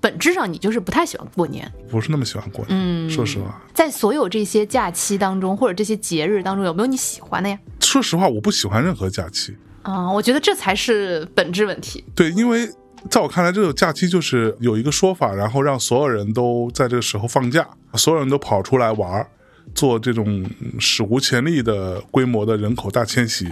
[0.00, 1.70] 本质上你就是不太喜欢过年。
[1.90, 2.68] 不是那么喜欢过年。
[2.70, 7.58] 嗯说实话，在所有这些假期当中，或者这些节日当中，有没有你喜欢的呀？
[7.80, 9.56] 说实话，我不喜欢任何假期。
[9.82, 12.04] 啊、我觉得这才是本质问题。
[12.14, 12.68] 对，因为
[13.08, 17.64] 在我看来，这种假期就是有一个说法，然后让所有人都在这个时候放假，
[17.94, 19.28] 所有人都跑出来玩儿，
[19.74, 23.46] 做这种嗯史无前例的规模的人口大迁徙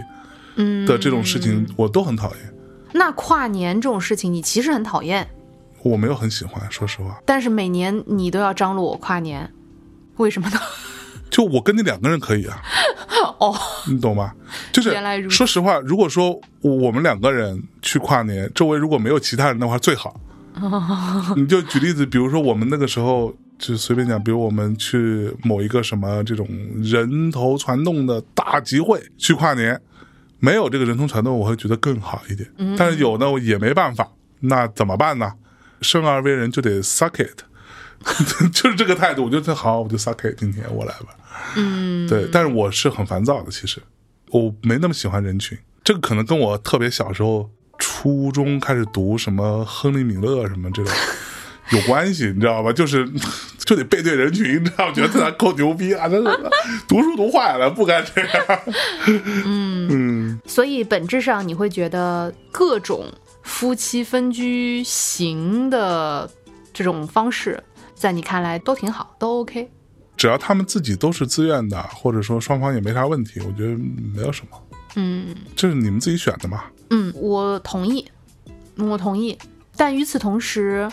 [0.57, 2.55] 嗯的这种事情，我都很讨厌。
[2.93, 5.29] 那跨年这种事情，你其实很讨厌，
[5.83, 9.53] 我没有很喜欢，说实话，但是每年你都要张罗我跨年，
[10.17, 10.59] 为什么呢？
[11.31, 12.63] 就我跟你两个人可以啊，
[13.41, 13.53] 哦，
[13.89, 14.33] 你懂吗？
[14.71, 20.21] 就是原来如此说实话，如果说我们两个人去跨年，周围如果没有其他人的话，最好。
[21.35, 23.35] 你就举例子，比如说我们那个时候
[23.67, 26.47] 就随便讲，比如我们去某一个什么这种
[26.83, 29.81] 人头攒动的大集会去跨年，
[30.39, 32.51] 没有这个人头攒动，我会觉得更好一点。
[32.77, 34.07] 但是有呢，我也没办法，
[34.41, 35.33] 那怎么办呢？
[35.81, 37.43] 生而为人就得 suck it，
[38.53, 39.25] 就是这个态度。
[39.25, 41.17] 我觉得好，我就 suck it，今天我来吧。
[41.57, 43.81] 嗯，对，但是我是很烦躁的，其实
[44.31, 45.57] 我没那么喜欢人群。
[45.83, 50.95] 这个可能跟我特别小时候初中开始读什么亨利·米勒什么这种
[51.71, 52.73] 有关系，你知道吧？
[52.73, 53.09] 就是
[53.59, 54.93] 就得背对人群，你知道吗？
[54.95, 56.09] 觉得他够牛逼啊！
[56.09, 56.39] 真是
[56.87, 58.61] 读书读坏了，不该这样。
[59.47, 63.07] 嗯所以本质上你会觉得各种
[63.43, 66.31] 夫妻分居型的
[66.73, 67.63] 这种方式，
[67.95, 69.71] 在你看来都挺好，都 OK。
[70.17, 73.77] 只要他们自己都是自愿的，或者说双方也没啥问题，我觉得
[74.15, 74.61] 没有什么。
[74.97, 76.65] 嗯这是你们自己选的嘛？
[76.91, 78.07] 嗯，我同意，
[78.77, 79.37] 我同意。
[79.77, 80.89] 但与此同时，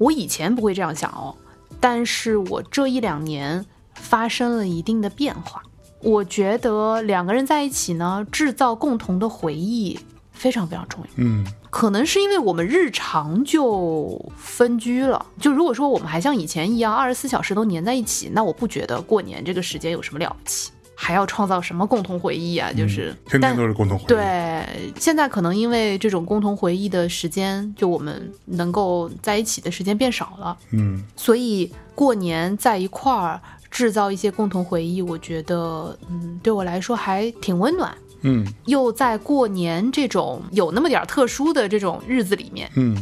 [0.00, 1.36] 我以前不会这样想哦，
[1.78, 5.62] 但是我这一两年发生了一定的变化。
[6.00, 10.00] 我觉得两个人在一起呢，制造共同的回忆
[10.32, 11.10] 非常非常重要。
[11.18, 15.24] 嗯可能是因为我们日常就分居了。
[15.38, 20.72] 就如果说我们还像以前一样二十四小时都黏在一起，那我不觉得过年这个时间有什么了不起，
[21.02, 22.70] 还要创造什么共同回忆啊？
[22.76, 24.08] 就是、但天天都是共同回忆。
[24.08, 33.40] 对，现在可能因为这种共同回忆的时间，就我们能够在一起的时间变少了，嗯所以过年在一块儿
[33.70, 37.96] 制造一些共同回忆，我觉得，嗯，对我来说还挺温暖。
[38.22, 42.94] 嗯又在过年这种有那么点儿特殊的这种日子里面，嗯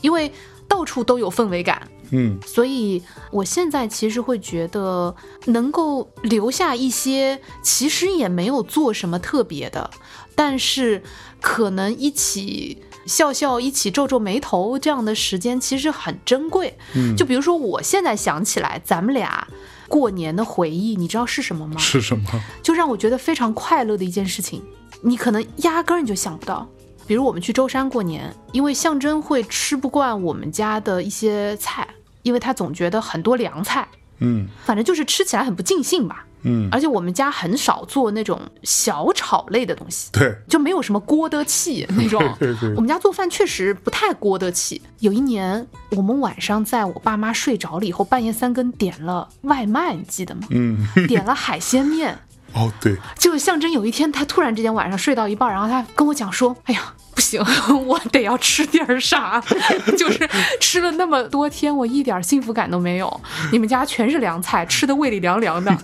[0.00, 0.32] 因为
[0.68, 5.14] 到处都有氛围感，嗯所以我现在其实会觉得
[5.46, 9.90] 能够留下一些，其实也没有做什么特别的，
[10.34, 11.02] 但是
[11.40, 16.76] 可能一起笑笑、一起皱皱眉头这样的时间其实很珍贵。
[16.94, 19.46] 嗯，就比如说，我现在想起来咱们俩
[19.88, 21.78] 过年的回忆，你知道是什么吗？
[21.78, 22.24] 是什么？
[22.62, 24.62] 就让我觉得非常快乐的一件事情，
[25.02, 26.68] 你可能压根儿你就想不到。
[27.06, 31.86] 比如我们去舟山过年，因为象征会吃不惯我们家的一些菜，
[32.22, 33.86] 因为他总觉得很多凉菜，
[34.18, 36.24] 嗯反正就是吃起来很不尽兴吧。
[36.48, 42.22] 嗯，而且我们家很少做那种小炒类的东西，对就没有什么锅的气那 种。
[42.38, 44.80] 对对我们家做饭确实不太锅的气。
[45.00, 50.42] 有一年，我们晚上在我爸妈睡着了以后，半夜三更点了外卖，你记得吗？
[50.50, 52.16] 嗯点了海鲜面。
[52.56, 57.42] 哦对，就象征有一天，他突然之间晚上睡到一半，然后他跟我讲说：“哎呀，不行，
[57.86, 59.42] 我得要吃点儿啥，
[59.96, 60.28] 就是
[60.60, 63.20] 吃了那么多天，我一点幸福感都没有。
[63.50, 65.74] 你们家全是凉菜，吃的胃里凉凉的。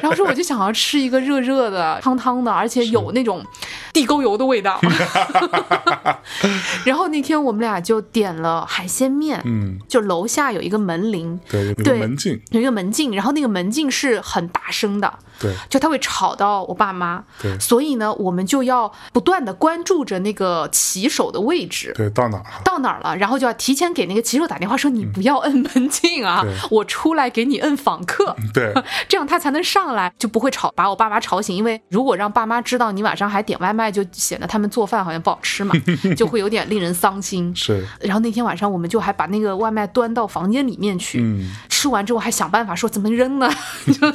[0.00, 3.44] 然后说我就想要吃一个热热的、汤汤的，而且有那种
[3.92, 4.80] 地沟油的味道。
[6.84, 15.12] 然后那天我们俩就点了海鲜面，嗯就楼下有一个门铃，对，有个门禁，有一个门禁，然后那个门禁是很大声的。
[15.38, 21.92] 对就他会吵到我爸妈，对所以呢，我们就要不断的关注着那个骑手的位置。
[21.96, 22.60] 对，到哪儿了？
[22.62, 28.74] 到哪儿了，然后就要提前给那个骑手打电话说你不要摁门禁啊对，我出来给你摁访客，对
[29.08, 31.56] 这样他才能上来，就不会吵把我爸妈吵醒。
[31.56, 35.74] 因为如果让爸妈知道你晚上还点外卖，就显得他们做饭好像不好吃嘛，
[36.14, 37.54] 就会有点令人伤心。
[37.56, 43.48] 是，然后那天晚上我们就还把那个外卖端到房间里面去，嗯吃完之后还想办法说怎么扔呢，
[43.86, 44.12] 就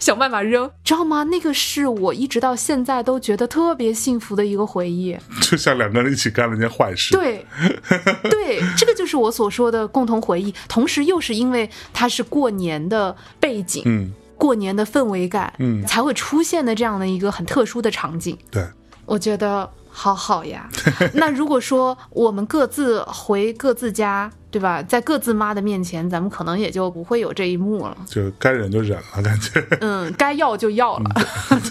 [0.00, 1.24] 想办法扔，知道吗？
[1.24, 5.16] 那个是我一直到现在都觉得特别幸福的一个回忆。
[5.40, 7.14] 就像两个人一起干了一件坏事。
[7.14, 7.44] 对，
[8.30, 18.36] 对，这个就是我所说的共同回忆，同时又是因为它是过年的背景，嗯，过年的氛围感，嗯才会出现的这样的一个很特殊的场景。
[18.50, 18.66] 对，
[19.06, 20.68] 我觉得好好呀。
[21.14, 24.80] 那如果说我们各自回各自家，对吧？
[24.84, 27.96] 在各自妈的面前，咱们可能也就不会有这一幕了。
[28.06, 31.10] 就该忍就忍了，感觉嗯，该要就要了。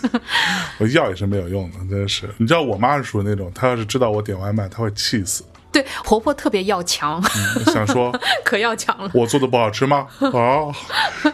[0.80, 2.30] 我要也是没有用的，真的是。
[2.38, 7.24] 你知道我妈是属于那种，她要是知道我点外卖，她会气死，对，婆婆特别要强，
[7.68, 8.14] 想说
[8.44, 9.10] 可要强了。
[9.14, 10.06] 我做的不好吃吗？
[10.20, 10.68] 啊，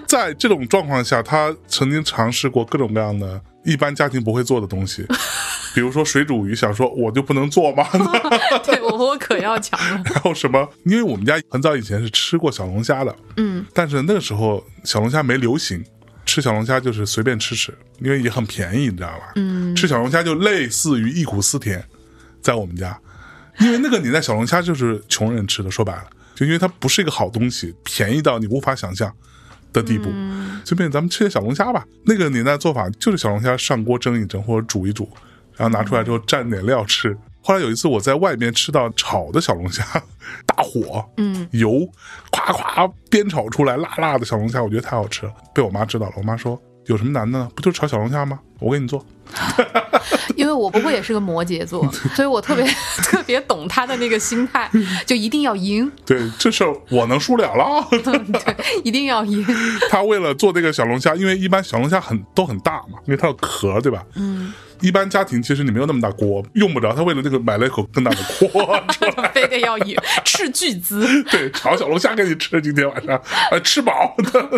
[0.05, 5.05] 在这种状况下，她曾经尝试过各种各样的一般家庭不会做的东西，
[5.73, 7.87] 比如说水煮鱼，想说我就不能做吗？
[8.65, 10.01] 对我婆婆可要强了。
[10.13, 10.67] 然后什么？
[10.83, 15.83] 因为我们家很早以前是吃过小龙虾的，嗯，但是那个时候小龙虾没流行，
[16.25, 19.33] 吃小龙虾就是随便吃吃，因为也很便宜，你知道吧？
[19.35, 21.83] 嗯，吃小龙虾就类似于忆苦思甜，
[22.41, 22.99] 在我们家，
[23.59, 26.05] 因为那个年代小龙虾就是穷人吃的，说白了，
[26.35, 29.13] 就因为它不是一个好东西，便宜到你无法想象
[29.71, 30.09] 的地步，
[30.63, 31.85] 随便咱们吃点小龙虾吧。
[32.05, 35.09] 那个年代做法就是小龙虾上锅蒸一蒸或者煮一煮，
[35.55, 37.17] 然后拿出来之后蘸点料吃。
[37.41, 39.83] 后来有一次我在外面吃到炒的小龙虾，
[40.45, 41.87] 大火，嗯，油
[42.31, 46.13] 夸夸煸炒出来辣辣的小龙虾，我觉得太好吃了，被我妈知道了。
[46.17, 47.49] 我妈说有什么难的呢？
[47.55, 48.39] 不就是炒小龙虾吗？
[48.59, 49.03] 我给你做。
[50.35, 52.65] 因为我婆婆也是个摩羯座，所以我特别
[53.03, 54.69] 特别懂她的那个心态，
[55.05, 57.87] 就一定要赢，对，这事儿我能输了了。
[57.91, 59.45] 对，一定要赢。
[59.89, 64.03] 他为了做这个小龙虾，因为一般小龙虾很都很大嘛，因为它有壳，对吧？
[64.15, 68.83] 嗯一般家庭其实你没有那么大锅，用不着他为了这个买了一口更大的锅。
[69.33, 71.23] 非得要以斥巨资。
[71.25, 73.21] 对，炒小龙虾给你吃，今天晚上
[73.51, 74.49] 呃 吃饱的，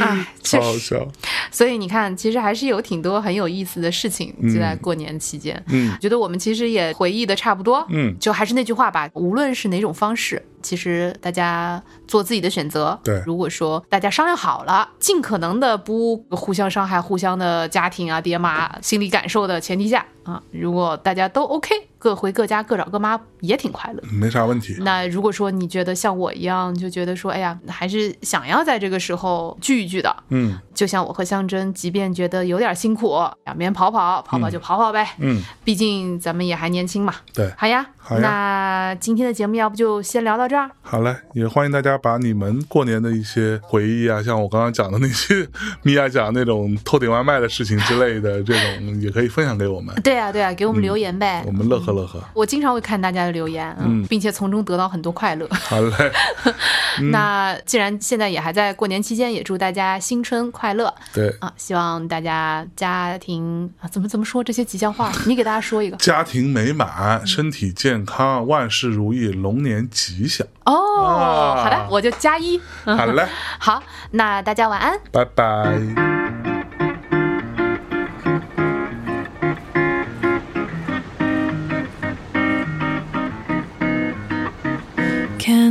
[0.00, 0.26] 哎。
[0.58, 1.06] 好笑。
[1.50, 5.62] 所以你看，其实还是有挺多很有意思的事情就在过年期间。
[5.68, 7.86] 嗯觉得我们其实也回忆的差不多。
[7.90, 12.98] 嗯就还是那句话吧，无论是哪种方式，其实大家做自己的选择。
[13.04, 24.02] 对如果说大家商量好了，尽可能的不互相伤害互相的家庭啊、爹妈心理感受的前提下啊，如果大家都 OK，各回各家，各找各妈，也挺快乐。
[24.12, 24.76] 没啥问题。
[24.80, 35.14] 那如果说你觉得像我一样，就觉得说，哎呀，还是想要在这个时候聚一聚的，嗯就像我和香珍，即便觉得有点辛苦，两边跑跑，跑跑就跑跑呗。
[35.18, 37.14] 嗯，毕竟咱们也还年轻嘛。
[37.32, 40.70] 对，好呀，好呀那今天的节目要不就先聊到这儿？
[40.82, 45.48] 好嘞，也欢迎大家把你们过年的一些回忆啊，像我刚刚讲的那些
[45.82, 51.42] 米娅讲那种偷点外卖的事情之类的，这种也可以分享给我们，对啊，对啊，给我们留言呗。
[51.46, 52.22] 我们乐呵乐呵。
[52.34, 55.48] 我经常会看大家的留言，嗯，并且从中得到很多快乐。
[55.50, 56.12] 好嘞，
[57.12, 61.52] 那既然现在也还在过年期间，也祝大家新春快乐对，啊！
[61.56, 65.10] 希望大家家庭啊，怎么怎么说这些吉祥话？
[65.26, 70.46] 你给大家说一个 家庭美满，身体健康，万事如意，龙年吉祥。
[70.64, 71.04] 哦。
[71.04, 72.60] 啊好的，我就加一。
[72.84, 73.26] 嗯好嘞，
[73.58, 74.98] 好，那大家晚安。
[75.12, 76.27] 拜拜。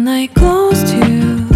[0.09, 1.47] I close to?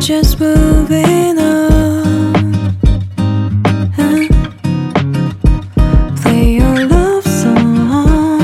[0.00, 2.76] Just moving on.
[6.16, 8.40] Play your love song.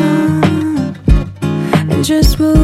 [1.91, 2.64] And just moving